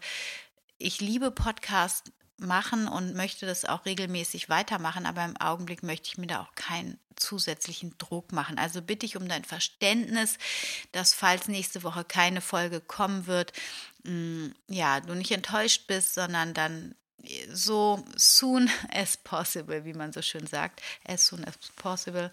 ich 0.82 1.00
liebe 1.02 1.32
Podcast 1.32 2.12
machen 2.38 2.88
und 2.88 3.14
möchte 3.16 3.46
das 3.46 3.66
auch 3.66 3.86
regelmäßig 3.86 4.50
weitermachen, 4.50 5.06
aber 5.06 5.24
im 5.24 5.38
Augenblick 5.38 5.84
möchte 5.84 6.08
ich 6.08 6.18
mir 6.18 6.28
da 6.28 6.42
auch 6.42 6.56
keinen 6.56 7.00
zusätzlichen 7.16 7.96
Druck 8.00 8.32
machen. 8.32 8.58
Also 8.58 8.82
bitte 8.82 9.06
ich 9.06 9.16
um 9.16 9.28
dein 9.28 9.46
Verständnis, 9.46 10.38
dass 10.92 11.14
falls 11.14 11.48
nächste 11.48 11.84
Woche 11.84 12.04
keine 12.04 12.42
Folge 12.42 12.82
kommen 12.82 13.28
wird, 13.28 13.54
mm, 14.04 14.48
ja, 14.68 15.00
du 15.02 15.14
nicht 15.14 15.32
enttäuscht 15.32 15.86
bist, 15.88 16.16
sondern 16.16 16.54
dann 16.54 16.96
so 17.54 18.04
soon 18.16 18.70
as 18.92 19.18
possible, 19.18 19.86
wie 19.86 19.94
man 19.94 20.12
so 20.12 20.24
schön 20.24 20.48
sagt, 20.48 20.82
as 21.06 21.28
soon 21.28 21.46
as 21.46 21.56
possible, 21.76 22.32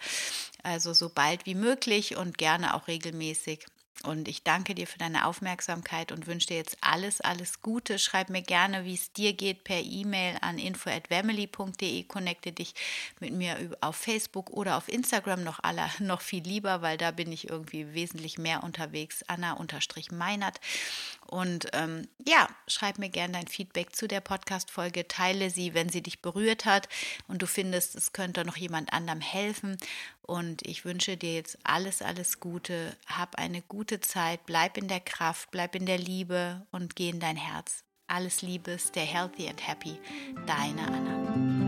also 0.63 0.95
so 0.95 1.11
bald 1.11 1.45
wie 1.45 1.55
möglich 1.55 2.17
und 2.17 2.39
gerne 2.39 2.75
auch 2.75 2.89
regelmäßig 2.89 3.67
Und 4.05 4.29
ich 4.29 4.45
danke 4.45 4.77
dir 4.77 4.87
für 4.87 4.99
deine 4.99 5.27
Aufmerksamkeit 5.27 6.13
und 6.13 6.29
wünsche 6.29 6.49
dir 6.49 6.57
jetzt 6.57 6.79
alles, 6.81 7.21
alles 7.21 7.63
Gute. 7.63 7.99
Schreib 7.99 8.31
mir 8.31 8.43
gerne, 8.43 8.85
wie 8.85 8.95
es 8.95 9.13
dir 9.13 9.33
geht, 9.33 9.65
per 9.65 9.81
E-Mail 9.81 10.37
an 10.41 10.59
info.family.de. 10.59 12.05
Connecte 12.05 12.53
dich 12.53 12.75
mit 13.19 13.33
mir 13.33 13.77
auf 13.81 13.97
Facebook 13.97 14.51
oder 14.51 14.77
auf 14.77 14.89
Instagram 14.89 15.43
noch 15.43 15.59
aller, 15.65 15.91
noch 15.99 16.21
viel 16.21 16.45
lieber, 16.45 16.81
weil 16.81 16.97
da 16.97 17.11
bin 17.11 17.33
ich 17.33 17.51
irgendwie 17.51 17.93
wesentlich 17.93 18.39
mehr 18.39 18.63
unterwegs. 18.63 19.25
Anna-Meinert. 19.27 20.61
Und 21.27 21.67
ähm, 21.73 22.07
ja, 22.25 22.49
schreib 22.69 22.99
mir 22.99 23.11
gerne 23.11 23.33
dein 23.33 23.49
Feedback 23.49 23.97
zu 23.97 24.07
der 24.07 24.21
Podcast-Folge. 24.21 25.09
Teile 25.09 25.51
sie, 25.51 25.75
wenn 25.75 25.89
sie 25.89 26.03
dich 26.03 26.23
berührt 26.23 26.65
hat 26.65 26.89
und 27.27 27.43
du 27.43 27.47
findest, 27.47 27.97
es 27.97 28.13
könnte 28.13 28.45
noch 28.45 28.57
jemand 28.57 28.93
anderem 28.93 29.21
helfen. 29.21 29.77
Und 30.29 30.67
ich 30.67 30.85
wünsche 30.85 31.17
dir 31.17 31.33
jetzt 31.33 31.59
alles, 31.65 32.03
alles 32.03 32.39
Gute. 32.39 32.95
Hab 33.07 33.37
eine 33.37 33.63
gute 33.63 34.01
Zeit. 34.01 34.45
Bleib 34.45 34.77
in 34.77 34.87
der 34.87 35.01
Kraft, 35.01 35.51
bleib 35.51 35.75
in 35.75 35.87
der 35.87 35.97
Liebe 35.97 36.67
und 36.71 36.97
geh 36.97 37.09
in 37.09 37.19
dein 37.19 37.37
Herz. 37.37 37.83
Alles 38.09 38.43
Liebe, 38.43 38.79
stay 38.79 39.07
healthy 39.07 39.49
and 39.49 39.67
happy. 39.67 39.99
Deine 40.47 40.87
Anna. 40.87 41.68